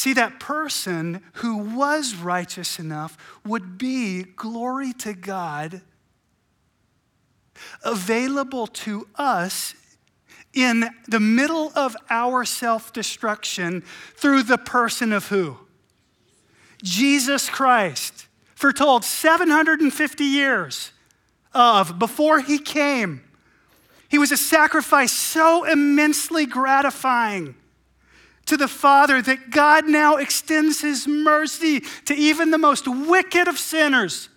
See, 0.00 0.14
that 0.14 0.40
person 0.40 1.20
who 1.34 1.58
was 1.58 2.14
righteous 2.14 2.78
enough 2.78 3.18
would 3.44 3.76
be, 3.76 4.22
glory 4.22 4.94
to 4.94 5.12
God, 5.12 5.82
available 7.84 8.66
to 8.66 9.06
us 9.16 9.74
in 10.54 10.88
the 11.06 11.20
middle 11.20 11.70
of 11.76 11.94
our 12.08 12.46
self 12.46 12.94
destruction 12.94 13.82
through 14.14 14.44
the 14.44 14.56
person 14.56 15.12
of 15.12 15.28
who? 15.28 15.58
Jesus 16.82 17.50
Christ. 17.50 18.26
Foretold 18.54 19.04
750 19.04 20.24
years 20.24 20.92
of 21.52 21.98
before 21.98 22.40
he 22.40 22.58
came. 22.58 23.22
He 24.08 24.16
was 24.16 24.32
a 24.32 24.38
sacrifice 24.38 25.12
so 25.12 25.64
immensely 25.64 26.46
gratifying 26.46 27.54
to 28.50 28.56
the 28.56 28.66
Father 28.66 29.22
that 29.22 29.50
God 29.50 29.88
now 29.88 30.16
extends 30.16 30.80
his 30.80 31.06
mercy 31.06 31.84
to 32.06 32.14
even 32.14 32.50
the 32.50 32.58
most 32.58 32.88
wicked 32.88 33.46
of 33.46 33.56
sinners, 33.56 34.28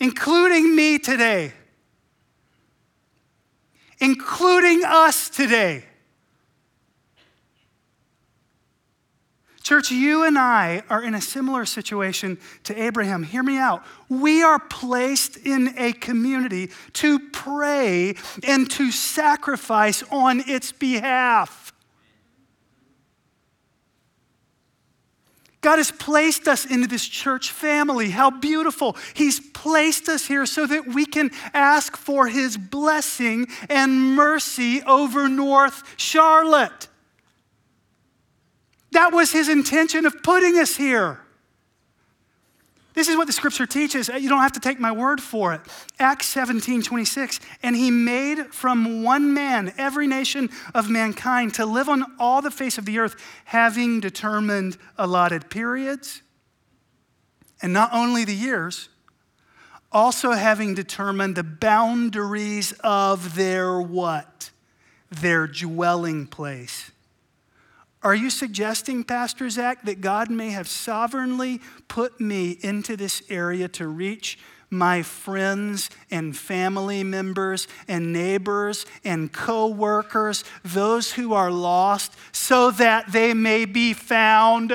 including 0.00 0.74
me 0.74 0.98
today, 0.98 1.52
including 4.00 4.82
us 4.84 5.30
today. 5.30 5.84
Church, 9.64 9.90
you 9.90 10.24
and 10.24 10.38
I 10.38 10.82
are 10.90 11.02
in 11.02 11.14
a 11.14 11.22
similar 11.22 11.64
situation 11.64 12.36
to 12.64 12.78
Abraham. 12.80 13.22
Hear 13.22 13.42
me 13.42 13.56
out. 13.56 13.82
We 14.10 14.42
are 14.42 14.58
placed 14.58 15.38
in 15.38 15.72
a 15.78 15.92
community 15.94 16.70
to 16.94 17.18
pray 17.30 18.14
and 18.46 18.70
to 18.72 18.92
sacrifice 18.92 20.04
on 20.10 20.42
its 20.46 20.70
behalf. 20.70 21.72
God 25.62 25.78
has 25.78 25.90
placed 25.90 26.46
us 26.46 26.66
into 26.66 26.86
this 26.86 27.08
church 27.08 27.50
family. 27.50 28.10
How 28.10 28.30
beautiful. 28.30 28.98
He's 29.14 29.40
placed 29.40 30.10
us 30.10 30.26
here 30.26 30.44
so 30.44 30.66
that 30.66 30.88
we 30.88 31.06
can 31.06 31.30
ask 31.54 31.96
for 31.96 32.26
His 32.26 32.58
blessing 32.58 33.46
and 33.70 34.14
mercy 34.14 34.82
over 34.82 35.26
North 35.26 35.94
Charlotte. 35.96 36.88
That 38.94 39.12
was 39.12 39.32
his 39.32 39.48
intention 39.48 40.06
of 40.06 40.22
putting 40.22 40.56
us 40.56 40.76
here. 40.76 41.20
This 42.94 43.08
is 43.08 43.16
what 43.16 43.26
the 43.26 43.32
scripture 43.32 43.66
teaches. 43.66 44.08
You 44.08 44.28
don't 44.28 44.40
have 44.40 44.52
to 44.52 44.60
take 44.60 44.78
my 44.78 44.92
word 44.92 45.20
for 45.20 45.52
it. 45.52 45.60
Acts 45.98 46.26
17 46.28 46.80
26. 46.80 47.40
And 47.64 47.74
he 47.74 47.90
made 47.90 48.54
from 48.54 49.02
one 49.02 49.34
man 49.34 49.74
every 49.76 50.06
nation 50.06 50.48
of 50.76 50.88
mankind 50.88 51.54
to 51.54 51.66
live 51.66 51.88
on 51.88 52.04
all 52.20 52.40
the 52.40 52.52
face 52.52 52.78
of 52.78 52.84
the 52.84 53.00
earth, 53.00 53.16
having 53.46 53.98
determined 53.98 54.76
allotted 54.96 55.50
periods. 55.50 56.22
And 57.60 57.72
not 57.72 57.92
only 57.92 58.24
the 58.24 58.34
years, 58.34 58.90
also 59.90 60.32
having 60.32 60.74
determined 60.74 61.34
the 61.34 61.42
boundaries 61.42 62.72
of 62.84 63.34
their 63.34 63.80
what? 63.80 64.50
Their 65.10 65.48
dwelling 65.48 66.28
place. 66.28 66.92
Are 68.04 68.14
you 68.14 68.28
suggesting, 68.28 69.02
Pastor 69.02 69.48
Zach, 69.48 69.82
that 69.84 70.02
God 70.02 70.30
may 70.30 70.50
have 70.50 70.68
sovereignly 70.68 71.62
put 71.88 72.20
me 72.20 72.58
into 72.60 72.98
this 72.98 73.22
area 73.30 73.66
to 73.68 73.88
reach 73.88 74.38
my 74.68 75.02
friends 75.02 75.88
and 76.10 76.36
family 76.36 77.02
members 77.02 77.66
and 77.88 78.12
neighbors 78.12 78.84
and 79.04 79.32
co 79.32 79.68
workers, 79.68 80.44
those 80.62 81.12
who 81.12 81.32
are 81.32 81.50
lost, 81.50 82.12
so 82.30 82.70
that 82.72 83.10
they 83.10 83.32
may 83.32 83.64
be 83.64 83.94
found? 83.94 84.74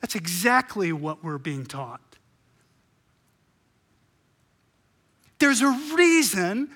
That's 0.00 0.16
exactly 0.16 0.92
what 0.92 1.22
we're 1.22 1.38
being 1.38 1.64
taught. 1.64 2.00
There's 5.38 5.60
a 5.60 5.70
reason 5.94 6.70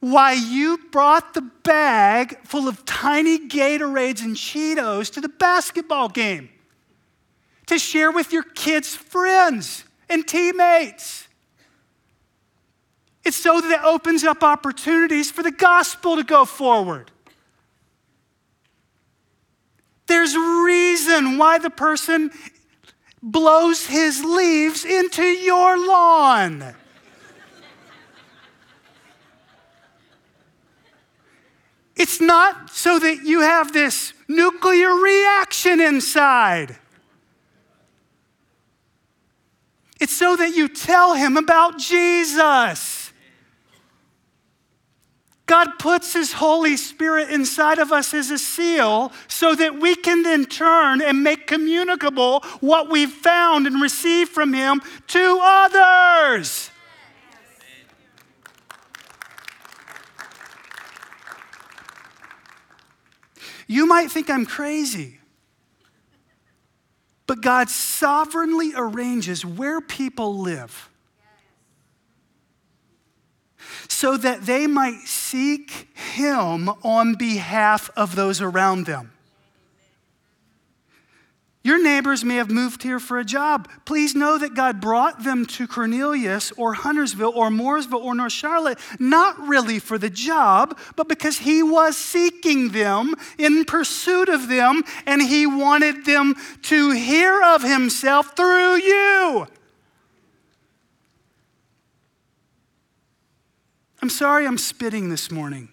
why 0.00 0.32
you 0.32 0.78
brought 0.90 1.34
the 1.34 1.42
bag 1.42 2.38
full 2.44 2.66
of 2.66 2.84
tiny 2.86 3.38
Gatorades 3.48 4.22
and 4.22 4.34
Cheetos 4.34 5.12
to 5.12 5.20
the 5.20 5.28
basketball 5.28 6.08
game 6.08 6.48
to 7.66 7.78
share 7.78 8.10
with 8.10 8.32
your 8.32 8.42
kids' 8.42 8.96
friends 8.96 9.84
and 10.08 10.26
teammates. 10.26 11.28
It's 13.24 13.36
so 13.36 13.60
that 13.60 13.70
it 13.70 13.84
opens 13.84 14.24
up 14.24 14.42
opportunities 14.42 15.30
for 15.30 15.42
the 15.42 15.50
gospel 15.50 16.16
to 16.16 16.24
go 16.24 16.46
forward. 16.46 17.10
There's 20.06 20.34
reason 20.34 21.38
why 21.38 21.58
the 21.58 21.70
person 21.70 22.32
blows 23.22 23.86
his 23.86 24.24
leaves 24.24 24.84
into 24.84 25.22
your 25.22 25.78
lawn. 25.86 26.74
It's 32.00 32.18
not 32.18 32.70
so 32.70 32.98
that 32.98 33.24
you 33.24 33.42
have 33.42 33.74
this 33.74 34.14
nuclear 34.26 34.88
reaction 34.94 35.82
inside. 35.82 36.78
It's 40.00 40.16
so 40.16 40.34
that 40.34 40.56
you 40.56 40.66
tell 40.66 41.12
him 41.12 41.36
about 41.36 41.76
Jesus. 41.76 43.12
God 45.44 45.78
puts 45.78 46.14
His 46.14 46.32
Holy 46.32 46.78
Spirit 46.78 47.28
inside 47.28 47.78
of 47.78 47.92
us 47.92 48.14
as 48.14 48.30
a 48.30 48.38
seal 48.38 49.12
so 49.28 49.54
that 49.54 49.78
we 49.78 49.94
can 49.94 50.22
then 50.22 50.46
turn 50.46 51.02
and 51.02 51.22
make 51.22 51.46
communicable 51.46 52.40
what 52.60 52.88
we've 52.88 53.12
found 53.12 53.66
and 53.66 53.82
received 53.82 54.30
from 54.30 54.54
Him 54.54 54.80
to 55.08 55.38
others. 55.42 56.69
You 63.70 63.86
might 63.86 64.10
think 64.10 64.28
I'm 64.28 64.46
crazy, 64.46 65.20
but 67.28 67.40
God 67.40 67.70
sovereignly 67.70 68.72
arranges 68.74 69.44
where 69.44 69.80
people 69.80 70.40
live 70.40 70.90
so 73.86 74.16
that 74.16 74.42
they 74.42 74.66
might 74.66 75.02
seek 75.06 75.96
Him 76.16 76.68
on 76.82 77.14
behalf 77.14 77.90
of 77.96 78.16
those 78.16 78.40
around 78.40 78.86
them. 78.86 79.12
Your 81.62 81.82
neighbors 81.82 82.24
may 82.24 82.36
have 82.36 82.50
moved 82.50 82.82
here 82.82 82.98
for 82.98 83.18
a 83.18 83.24
job. 83.24 83.68
Please 83.84 84.14
know 84.14 84.38
that 84.38 84.54
God 84.54 84.80
brought 84.80 85.24
them 85.24 85.44
to 85.46 85.66
Cornelius 85.66 86.52
or 86.52 86.72
Huntersville 86.72 87.32
or 87.36 87.50
Mooresville 87.50 88.02
or 88.02 88.14
North 88.14 88.32
Charlotte, 88.32 88.78
not 88.98 89.38
really 89.38 89.78
for 89.78 89.98
the 89.98 90.08
job, 90.08 90.78
but 90.96 91.06
because 91.06 91.38
He 91.38 91.62
was 91.62 91.98
seeking 91.98 92.70
them, 92.70 93.14
in 93.36 93.66
pursuit 93.66 94.30
of 94.30 94.48
them, 94.48 94.82
and 95.04 95.20
He 95.20 95.46
wanted 95.46 96.06
them 96.06 96.34
to 96.62 96.92
hear 96.92 97.42
of 97.42 97.62
Himself 97.62 98.34
through 98.34 98.76
you. 98.76 99.46
I'm 104.00 104.08
sorry 104.08 104.46
I'm 104.46 104.56
spitting 104.56 105.10
this 105.10 105.30
morning. 105.30 105.68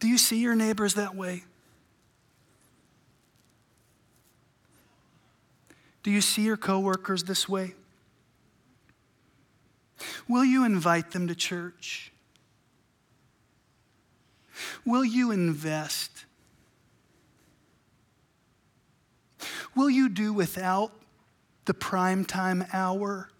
Do 0.00 0.08
you 0.08 0.18
see 0.18 0.38
your 0.38 0.54
neighbors 0.54 0.94
that 0.94 1.14
way? 1.14 1.44
Do 6.02 6.10
you 6.10 6.20
see 6.20 6.42
your 6.42 6.56
coworkers 6.56 7.24
this 7.24 7.48
way? 7.48 7.74
Will 10.28 10.44
you 10.44 10.64
invite 10.64 11.10
them 11.10 11.26
to 11.28 11.34
church? 11.34 12.12
Will 14.84 15.04
you 15.04 15.30
invest? 15.30 16.24
Will 19.74 19.90
you 19.90 20.08
do 20.08 20.32
without 20.32 20.92
the 21.64 21.74
prime 21.74 22.24
time 22.24 22.64
hour 22.72 23.30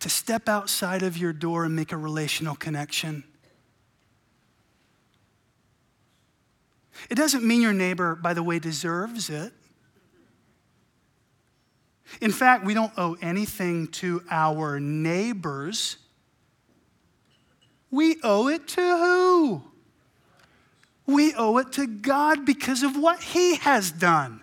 to 0.00 0.08
step 0.08 0.48
outside 0.48 1.02
of 1.02 1.16
your 1.16 1.32
door 1.32 1.64
and 1.64 1.74
make 1.74 1.92
a 1.92 1.96
relational 1.96 2.54
connection? 2.54 3.24
It 7.10 7.14
doesn't 7.14 7.44
mean 7.44 7.60
your 7.62 7.72
neighbor, 7.72 8.14
by 8.14 8.34
the 8.34 8.42
way, 8.42 8.58
deserves 8.58 9.30
it. 9.30 9.52
In 12.20 12.32
fact, 12.32 12.64
we 12.64 12.74
don't 12.74 12.92
owe 12.96 13.16
anything 13.20 13.88
to 13.88 14.22
our 14.30 14.80
neighbors. 14.80 15.98
We 17.90 18.16
owe 18.22 18.48
it 18.48 18.66
to 18.68 18.80
who? 18.80 19.62
We 21.06 21.34
owe 21.34 21.58
it 21.58 21.72
to 21.72 21.86
God 21.86 22.44
because 22.44 22.82
of 22.82 22.96
what 22.96 23.22
He 23.22 23.56
has 23.56 23.90
done. 23.90 24.42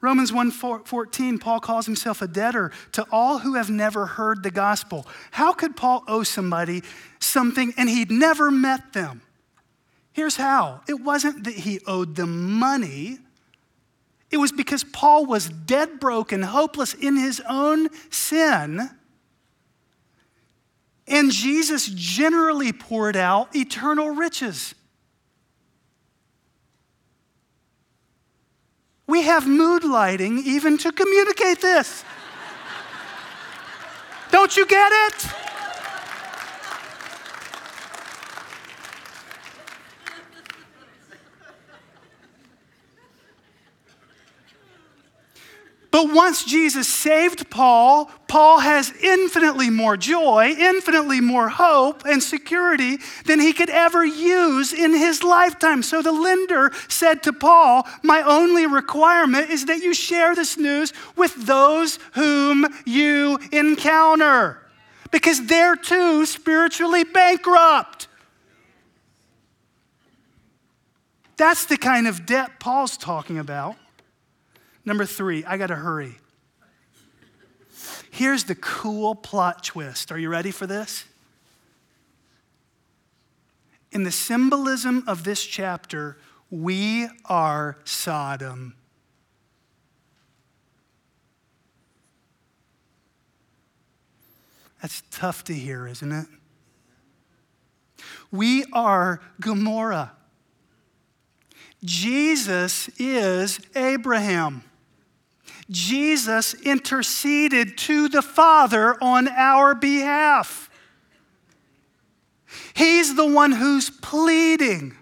Romans 0.00 0.32
1:14 0.32 1.38
Paul 1.40 1.60
calls 1.60 1.84
himself 1.84 2.22
a 2.22 2.28
debtor 2.28 2.72
to 2.92 3.06
all 3.12 3.40
who 3.40 3.54
have 3.54 3.68
never 3.68 4.06
heard 4.06 4.42
the 4.42 4.50
gospel. 4.50 5.06
How 5.32 5.52
could 5.52 5.76
Paul 5.76 6.04
owe 6.08 6.22
somebody 6.22 6.82
something 7.18 7.74
and 7.76 7.88
he'd 7.88 8.10
never 8.10 8.50
met 8.50 8.94
them? 8.94 9.20
Here's 10.20 10.36
how 10.36 10.82
it 10.86 11.00
wasn't 11.00 11.44
that 11.44 11.54
he 11.54 11.80
owed 11.86 12.14
them 12.14 12.52
money, 12.52 13.16
it 14.30 14.36
was 14.36 14.52
because 14.52 14.84
Paul 14.84 15.24
was 15.24 15.48
dead 15.48 15.98
broke 15.98 16.30
and 16.30 16.44
hopeless 16.44 16.92
in 16.92 17.16
his 17.16 17.40
own 17.48 17.88
sin. 18.10 18.90
And 21.08 21.32
Jesus 21.32 21.86
generally 21.86 22.70
poured 22.70 23.16
out 23.16 23.56
eternal 23.56 24.10
riches. 24.10 24.74
We 29.06 29.22
have 29.22 29.48
mood 29.48 29.84
lighting 29.84 30.42
even 30.44 30.76
to 30.76 30.92
communicate 30.92 31.62
this. 31.62 32.04
Don't 34.30 34.54
you 34.54 34.66
get 34.66 34.92
it? 34.92 35.39
But 46.00 46.14
once 46.14 46.44
Jesus 46.44 46.88
saved 46.88 47.50
Paul, 47.50 48.10
Paul 48.26 48.60
has 48.60 48.90
infinitely 49.02 49.68
more 49.68 49.98
joy, 49.98 50.54
infinitely 50.58 51.20
more 51.20 51.50
hope 51.50 52.06
and 52.06 52.22
security 52.22 52.96
than 53.26 53.38
he 53.38 53.52
could 53.52 53.68
ever 53.68 54.02
use 54.02 54.72
in 54.72 54.94
his 54.94 55.22
lifetime. 55.22 55.82
So 55.82 56.00
the 56.00 56.10
lender 56.10 56.72
said 56.88 57.22
to 57.24 57.34
Paul, 57.34 57.86
My 58.02 58.22
only 58.22 58.66
requirement 58.66 59.50
is 59.50 59.66
that 59.66 59.80
you 59.80 59.92
share 59.92 60.34
this 60.34 60.56
news 60.56 60.94
with 61.16 61.34
those 61.34 61.98
whom 62.14 62.66
you 62.86 63.38
encounter, 63.52 64.58
because 65.10 65.44
they're 65.48 65.76
too 65.76 66.24
spiritually 66.24 67.04
bankrupt. 67.04 68.08
That's 71.36 71.66
the 71.66 71.76
kind 71.76 72.06
of 72.06 72.24
debt 72.24 72.58
Paul's 72.58 72.96
talking 72.96 73.36
about. 73.36 73.76
Number 74.90 75.06
three, 75.06 75.44
I 75.44 75.56
got 75.56 75.68
to 75.68 75.76
hurry. 75.76 76.16
Here's 78.10 78.42
the 78.42 78.56
cool 78.56 79.14
plot 79.14 79.62
twist. 79.62 80.10
Are 80.10 80.18
you 80.18 80.28
ready 80.28 80.50
for 80.50 80.66
this? 80.66 81.04
In 83.92 84.02
the 84.02 84.10
symbolism 84.10 85.04
of 85.06 85.22
this 85.22 85.46
chapter, 85.46 86.16
we 86.50 87.08
are 87.26 87.78
Sodom. 87.84 88.74
That's 94.82 95.04
tough 95.12 95.44
to 95.44 95.54
hear, 95.54 95.86
isn't 95.86 96.10
it? 96.10 96.26
We 98.32 98.64
are 98.72 99.20
Gomorrah. 99.40 100.14
Jesus 101.84 102.88
is 102.98 103.60
Abraham. 103.76 104.64
Jesus 105.70 106.54
interceded 106.54 107.78
to 107.78 108.08
the 108.08 108.22
Father 108.22 108.96
on 109.02 109.28
our 109.28 109.74
behalf. 109.74 110.68
He's 112.74 113.14
the 113.14 113.26
one 113.26 113.52
who's 113.52 113.90
pleading. 113.90 114.96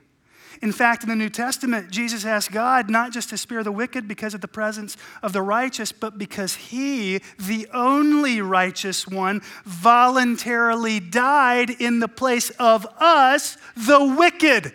In 0.61 0.73
fact, 0.73 1.05
in 1.05 1.09
the 1.09 1.17
New 1.17 1.31
Testament, 1.31 1.91
Jesus 1.91 2.25
asked 2.25 2.51
God 2.51 2.91
not 2.91 3.13
just 3.13 3.31
to 3.31 3.39
spare 3.39 3.63
the 3.63 3.73
wicked 3.73 4.09
because 4.09 4.35
of 4.35 4.41
the 4.41 4.49
presence 4.49 4.97
of 5.23 5.33
the 5.33 5.43
righteous, 5.43 5.93
but 5.93 6.19
because 6.19 6.55
He, 6.57 7.21
the 7.39 7.69
only 7.73 8.41
righteous 8.41 9.07
one, 9.07 9.41
voluntarily 9.65 10.99
died 10.99 11.71
in 11.71 12.01
the 12.01 12.09
place 12.09 12.51
of 12.59 12.87
us, 12.99 13.57
the 13.77 14.17
wicked. 14.19 14.75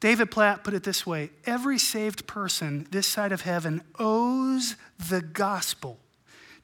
David 0.00 0.30
Platt 0.30 0.62
put 0.62 0.74
it 0.74 0.84
this 0.84 1.06
way 1.06 1.30
every 1.44 1.78
saved 1.78 2.26
person 2.26 2.86
this 2.90 3.06
side 3.06 3.32
of 3.32 3.42
heaven 3.42 3.82
owes 3.98 4.76
the 5.08 5.22
gospel 5.22 5.98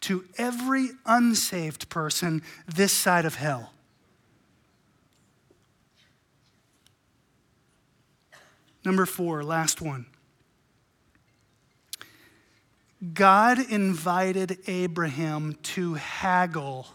to 0.03 0.25
every 0.37 0.91
unsaved 1.07 1.89
person 1.89 2.43
this 2.67 2.93
side 2.93 3.25
of 3.25 3.37
hell. 3.37 3.73
Number 8.85 9.07
four, 9.07 9.45
last 9.45 9.81
one. 9.81 10.07
God 13.15 13.59
invited 13.71 14.59
Abraham 14.67 15.57
to 15.63 15.95
haggle, 15.95 16.89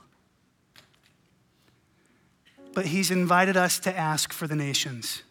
but 2.73 2.85
he's 2.85 3.11
invited 3.11 3.57
us 3.57 3.79
to 3.79 3.97
ask 3.97 4.31
for 4.31 4.47
the 4.47 4.55
nations. 4.55 5.23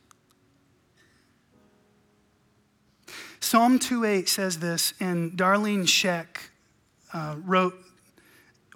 Psalm 3.46 3.78
2:8 3.78 4.28
says 4.28 4.58
this, 4.58 4.92
and 4.98 5.38
Darlene 5.38 5.84
Zschech 5.84 6.50
uh, 7.12 7.36
wrote 7.44 7.78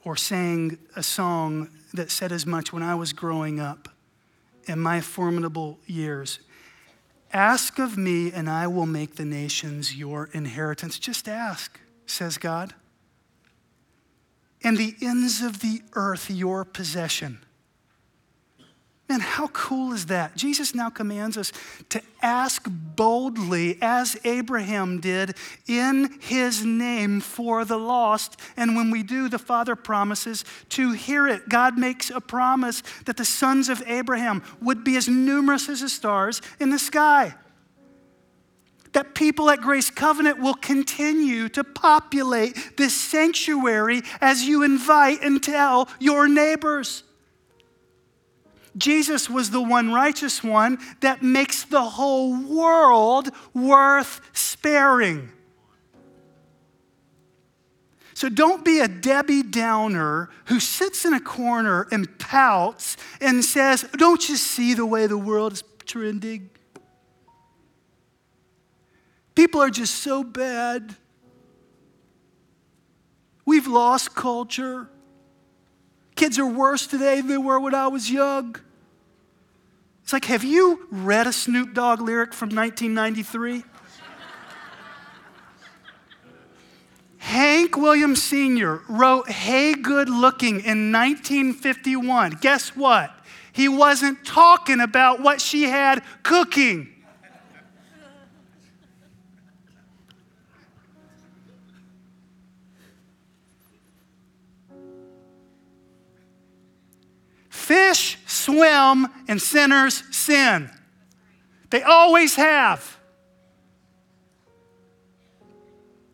or 0.04 0.14
sang 0.14 0.78
a 0.94 1.02
song 1.02 1.68
that 1.92 2.08
said 2.08 2.30
as 2.30 2.46
much 2.46 2.72
when 2.72 2.80
I 2.80 2.94
was 2.94 3.12
growing 3.12 3.58
up 3.58 3.88
in 4.66 4.78
my 4.78 5.00
formidable 5.00 5.80
years. 5.86 6.38
Ask 7.32 7.80
of 7.80 7.98
me, 7.98 8.30
and 8.30 8.48
I 8.48 8.68
will 8.68 8.86
make 8.86 9.16
the 9.16 9.24
nations 9.24 9.96
your 9.96 10.28
inheritance. 10.32 11.00
Just 11.00 11.28
ask, 11.28 11.80
says 12.06 12.38
God. 12.38 12.72
And 14.62 14.78
the 14.78 14.94
ends 15.02 15.42
of 15.42 15.62
the 15.62 15.82
earth 15.94 16.30
your 16.30 16.64
possession. 16.64 17.40
Man, 19.10 19.18
how 19.18 19.48
cool 19.48 19.92
is 19.92 20.06
that? 20.06 20.36
Jesus 20.36 20.72
now 20.72 20.88
commands 20.88 21.36
us 21.36 21.52
to 21.88 22.00
ask 22.22 22.64
boldly, 22.70 23.76
as 23.82 24.16
Abraham 24.22 25.00
did, 25.00 25.34
in 25.66 26.20
his 26.20 26.64
name 26.64 27.20
for 27.20 27.64
the 27.64 27.76
lost. 27.76 28.40
And 28.56 28.76
when 28.76 28.92
we 28.92 29.02
do, 29.02 29.28
the 29.28 29.40
Father 29.40 29.74
promises 29.74 30.44
to 30.68 30.92
hear 30.92 31.26
it. 31.26 31.48
God 31.48 31.76
makes 31.76 32.10
a 32.10 32.20
promise 32.20 32.84
that 33.06 33.16
the 33.16 33.24
sons 33.24 33.68
of 33.68 33.82
Abraham 33.84 34.44
would 34.62 34.84
be 34.84 34.94
as 34.94 35.08
numerous 35.08 35.68
as 35.68 35.80
the 35.80 35.88
stars 35.88 36.40
in 36.60 36.70
the 36.70 36.78
sky. 36.78 37.34
That 38.92 39.16
people 39.16 39.50
at 39.50 39.60
Grace 39.60 39.90
Covenant 39.90 40.38
will 40.38 40.54
continue 40.54 41.48
to 41.48 41.64
populate 41.64 42.76
this 42.76 42.94
sanctuary 42.94 44.02
as 44.20 44.44
you 44.44 44.62
invite 44.62 45.20
and 45.20 45.42
tell 45.42 45.88
your 45.98 46.28
neighbors. 46.28 47.02
Jesus 48.76 49.28
was 49.28 49.50
the 49.50 49.60
one 49.60 49.92
righteous 49.92 50.44
one 50.44 50.78
that 51.00 51.22
makes 51.22 51.64
the 51.64 51.82
whole 51.82 52.34
world 52.34 53.30
worth 53.54 54.20
sparing. 54.32 55.30
So 58.14 58.28
don't 58.28 58.64
be 58.64 58.80
a 58.80 58.88
Debbie 58.88 59.42
Downer 59.42 60.28
who 60.46 60.60
sits 60.60 61.04
in 61.06 61.14
a 61.14 61.20
corner 61.20 61.88
and 61.90 62.18
pouts 62.18 62.96
and 63.20 63.42
says, 63.44 63.86
Don't 63.94 64.28
you 64.28 64.36
see 64.36 64.74
the 64.74 64.84
way 64.84 65.06
the 65.06 65.16
world 65.16 65.54
is 65.54 65.64
trending? 65.86 66.50
People 69.34 69.62
are 69.62 69.70
just 69.70 69.94
so 69.94 70.22
bad. 70.22 70.96
We've 73.46 73.66
lost 73.66 74.14
culture. 74.14 74.90
Kids 76.20 76.38
are 76.38 76.44
worse 76.44 76.86
today 76.86 77.16
than 77.16 77.28
they 77.28 77.38
were 77.38 77.58
when 77.58 77.74
I 77.74 77.86
was 77.86 78.10
young. 78.10 78.54
It's 80.02 80.12
like, 80.12 80.26
have 80.26 80.44
you 80.44 80.86
read 80.90 81.26
a 81.26 81.32
Snoop 81.32 81.72
Dogg 81.72 82.02
lyric 82.02 82.34
from 82.34 82.50
1993? 82.50 83.64
Hank 87.16 87.74
Williams 87.74 88.22
Sr. 88.22 88.82
wrote 88.86 89.30
Hey 89.30 89.72
Good 89.72 90.10
Looking 90.10 90.56
in 90.56 90.92
1951. 90.92 92.32
Guess 92.42 92.76
what? 92.76 93.18
He 93.50 93.66
wasn't 93.66 94.22
talking 94.22 94.80
about 94.80 95.22
what 95.22 95.40
she 95.40 95.62
had 95.62 96.02
cooking. 96.22 96.99
Fish 107.90 108.18
swim 108.24 109.08
and 109.26 109.42
sinners 109.42 110.04
sin. 110.12 110.70
They 111.70 111.82
always 111.82 112.36
have. 112.36 112.98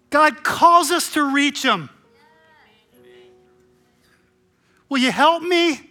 God 0.08 0.42
calls 0.42 0.90
us 0.90 1.12
to 1.12 1.34
reach 1.34 1.62
them. 1.62 1.90
Will 4.88 4.98
you 4.98 5.12
help 5.12 5.42
me? 5.42 5.90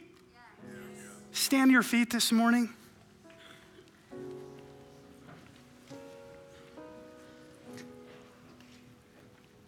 Stand 1.31 1.69
your 1.69 1.83
feet 1.83 2.09
this 2.09 2.31
morning. 2.31 2.69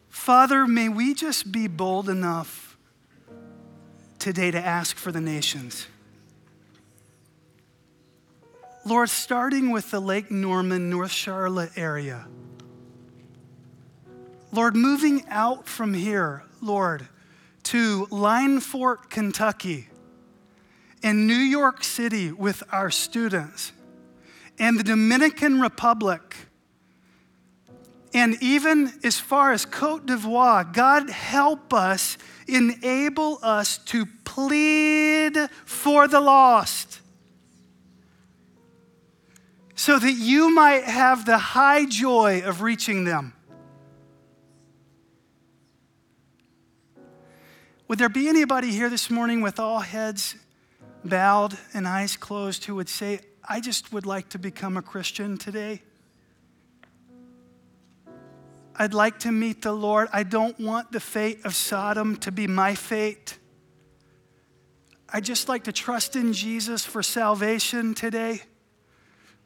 Father, 0.09 0.65
may 0.65 0.89
we 0.89 1.13
just 1.13 1.51
be 1.51 1.67
bold 1.67 2.09
enough 2.09 2.75
today 4.17 4.49
to 4.49 4.59
ask 4.59 4.97
for 4.97 5.11
the 5.11 5.21
nations. 5.21 5.85
Lord, 8.87 9.09
starting 9.09 9.71
with 9.71 9.91
the 9.91 9.99
Lake 9.99 10.31
Norman, 10.31 10.89
North 10.89 11.11
Charlotte 11.11 11.71
area. 11.75 12.25
Lord, 14.53 14.77
moving 14.77 15.25
out 15.27 15.67
from 15.67 15.93
here, 15.93 16.43
Lord, 16.61 17.05
to 17.63 18.07
Linefork, 18.11 19.09
Kentucky, 19.09 19.89
and 21.03 21.27
New 21.27 21.33
York 21.33 21.83
City 21.83 22.31
with 22.31 22.63
our 22.71 22.89
students, 22.89 23.73
and 24.57 24.79
the 24.79 24.85
Dominican 24.85 25.59
Republic, 25.59 26.37
and 28.13 28.41
even 28.41 28.93
as 29.03 29.19
far 29.19 29.51
as 29.51 29.65
Cote 29.65 30.05
d'Ivoire, 30.05 30.71
God 30.71 31.09
help 31.09 31.73
us 31.73 32.17
enable 32.47 33.39
us 33.43 33.79
to 33.79 34.05
plead 34.23 35.37
for 35.65 36.07
the 36.07 36.21
lost 36.21 36.86
so 39.77 39.99
that 39.99 40.13
you 40.13 40.53
might 40.53 40.83
have 40.85 41.25
the 41.25 41.37
high 41.37 41.85
joy 41.85 42.41
of 42.43 42.63
reaching 42.63 43.03
them. 43.03 43.31
Would 47.87 47.99
there 47.99 48.09
be 48.09 48.27
anybody 48.27 48.71
here 48.71 48.89
this 48.89 49.11
morning 49.11 49.39
with 49.41 49.59
all 49.59 49.79
heads 49.79 50.35
bowed 51.05 51.57
and 51.75 51.87
eyes 51.87 52.17
closed 52.17 52.65
who 52.65 52.73
would 52.73 52.89
say, 52.89 53.19
I 53.47 53.61
just 53.61 53.93
would 53.93 54.07
like 54.07 54.29
to 54.29 54.39
become 54.39 54.77
a 54.77 54.81
Christian 54.81 55.37
today? 55.37 55.83
I'd 58.75 58.95
like 58.95 59.19
to 59.19 59.31
meet 59.31 59.61
the 59.61 59.73
Lord. 59.73 60.09
I 60.11 60.23
don't 60.23 60.59
want 60.59 60.91
the 60.91 60.99
fate 60.99 61.45
of 61.45 61.53
Sodom 61.53 62.17
to 62.17 62.31
be 62.31 62.47
my 62.47 62.73
fate. 62.73 63.37
I'd 65.13 65.23
just 65.23 65.47
like 65.47 65.65
to 65.65 65.71
trust 65.71 66.15
in 66.15 66.33
Jesus 66.33 66.83
for 66.83 67.03
salvation 67.03 67.93
today. 67.93 68.41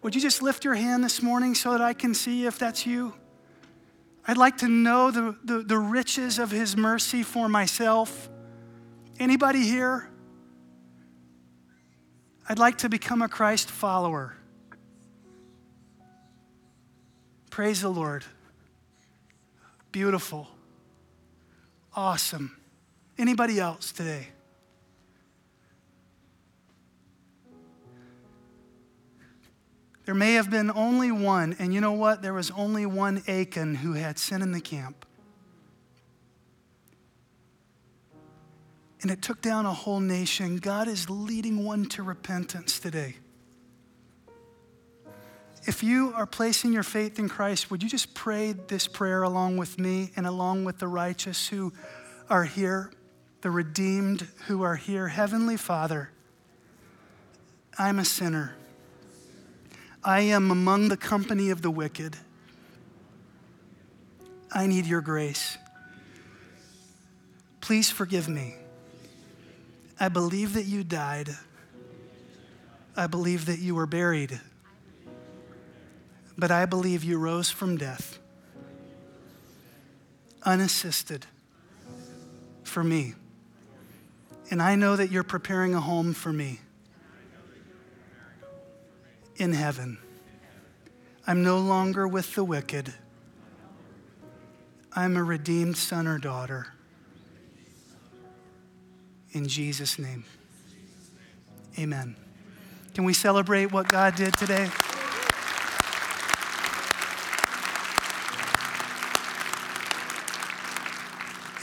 Would 0.02 0.16
you 0.16 0.22
just 0.22 0.42
lift 0.42 0.66
your 0.66 0.74
hand 0.74 1.04
this 1.04 1.22
morning 1.22 1.54
so 1.54 1.72
that 1.72 1.82
I 1.82 1.94
can 1.94 2.14
see 2.14 2.46
if 2.46 2.58
that's 2.58 2.86
you? 2.86 3.14
I'd 4.28 4.38
like 4.38 4.58
to 4.58 4.68
know 4.68 5.12
the, 5.12 5.36
the, 5.44 5.60
the 5.60 5.78
riches 5.78 6.40
of 6.40 6.52
his 6.52 6.76
mercy 6.76 7.24
for 7.24 7.48
myself. 7.50 8.30
Anybody 9.20 9.64
here? 9.64 10.10
I'd 12.50 12.60
like 12.60 12.80
to 12.80 12.90
become 12.90 13.22
a 13.22 13.30
Christ 13.30 13.70
follower. 13.70 14.36
Praise 17.50 17.82
the 17.82 17.90
Lord. 17.90 18.24
Beautiful. 19.92 20.48
Awesome. 21.94 22.58
Anybody 23.18 23.60
else 23.60 23.92
today? 23.92 24.30
There 30.12 30.18
may 30.18 30.34
have 30.34 30.52
been 30.52 30.70
only 30.72 31.10
one, 31.10 31.56
and 31.58 31.74
you 31.74 31.80
know 31.80 31.94
what? 31.94 32.22
There 32.22 32.34
was 32.34 32.52
only 32.52 32.86
one 32.86 33.24
Achan 33.30 33.76
who 33.76 33.94
had 33.94 34.20
sin 34.20 34.42
in 34.42 34.52
the 34.52 34.60
camp. 34.60 35.06
And 39.02 39.10
it 39.10 39.22
took 39.22 39.42
down 39.42 39.66
a 39.66 39.72
whole 39.72 40.02
nation. 40.02 40.58
God 40.58 40.90
is 40.90 41.10
leading 41.10 41.64
one 41.64 41.86
to 41.86 42.04
repentance 42.04 42.78
today. 42.78 43.16
If 45.64 45.82
you 45.82 46.12
are 46.14 46.26
placing 46.26 46.74
your 46.74 46.84
faith 46.84 47.18
in 47.18 47.30
Christ, 47.30 47.72
would 47.72 47.82
you 47.82 47.88
just 47.88 48.14
pray 48.14 48.52
this 48.52 48.90
prayer 48.90 49.24
along 49.24 49.56
with 49.56 49.80
me 49.80 50.12
and 50.18 50.28
along 50.28 50.66
with 50.66 50.80
the 50.80 50.90
righteous 50.90 51.48
who 51.48 51.72
are 52.30 52.44
here, 52.44 52.92
the 53.44 53.50
redeemed 53.50 54.28
who 54.48 54.62
are 54.64 54.76
here? 54.76 55.08
Heavenly 55.08 55.56
Father, 55.56 56.10
I'm 57.80 57.98
a 57.98 58.04
sinner. 58.04 58.58
I 60.04 60.22
am 60.22 60.50
among 60.50 60.90
the 60.90 60.98
company 60.98 61.52
of 61.52 61.62
the 61.62 61.70
wicked. 61.70 62.18
I 64.52 64.66
need 64.66 64.88
your 64.88 65.02
grace. 65.02 65.58
Please 67.62 67.92
forgive 67.92 68.28
me. 68.28 68.56
I 70.00 70.10
believe 70.10 70.54
that 70.54 70.66
you 70.66 70.84
died. 70.84 71.30
I 72.98 73.06
believe 73.06 73.46
that 73.46 73.60
you 73.60 73.76
were 73.76 73.86
buried. 73.86 74.42
But 76.36 76.50
I 76.50 76.66
believe 76.66 77.04
you 77.04 77.20
rose 77.20 77.52
from 77.52 77.78
death, 77.78 78.18
unassisted, 80.44 81.28
for 82.64 82.84
me. 82.84 83.14
And 84.50 84.62
I 84.62 84.76
know 84.76 84.96
that 84.96 85.12
you're 85.12 85.24
preparing 85.24 85.76
a 85.76 85.80
home 85.80 86.14
for 86.14 86.34
me 86.34 86.60
in 89.42 89.54
heaven. 89.54 89.98
I'm 91.26 91.44
no 91.44 91.58
longer 91.58 92.08
with 92.08 92.36
the 92.36 92.44
wicked. 92.44 92.94
I'm 94.94 95.18
a 95.18 95.24
redeemed 95.24 95.78
son 95.78 96.06
or 96.08 96.20
daughter. 96.20 96.68
In 99.32 99.48
Jesus' 99.48 99.98
name. 99.98 100.26
Amen. 101.80 102.16
Can 102.94 103.04
we 103.04 103.14
celebrate 103.14 103.72
what 103.72 103.88
God 103.88 104.16
did 104.16 104.38
today? 104.38 104.70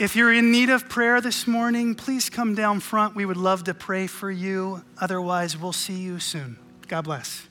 If 0.01 0.15
you're 0.15 0.33
in 0.33 0.51
need 0.51 0.69
of 0.69 0.89
prayer 0.89 1.21
this 1.21 1.45
morning, 1.45 1.93
please 1.95 2.29
come 2.29 2.55
down 2.55 2.79
front. 2.79 3.15
We 3.15 3.25
would 3.25 3.37
love 3.37 3.65
to 3.65 3.73
pray 3.73 4.07
for 4.07 4.31
you. 4.31 4.83
Otherwise, 4.97 5.57
we'll 5.57 5.73
see 5.73 5.99
you 5.99 6.19
soon. 6.19 6.57
God 6.87 7.03
bless. 7.03 7.48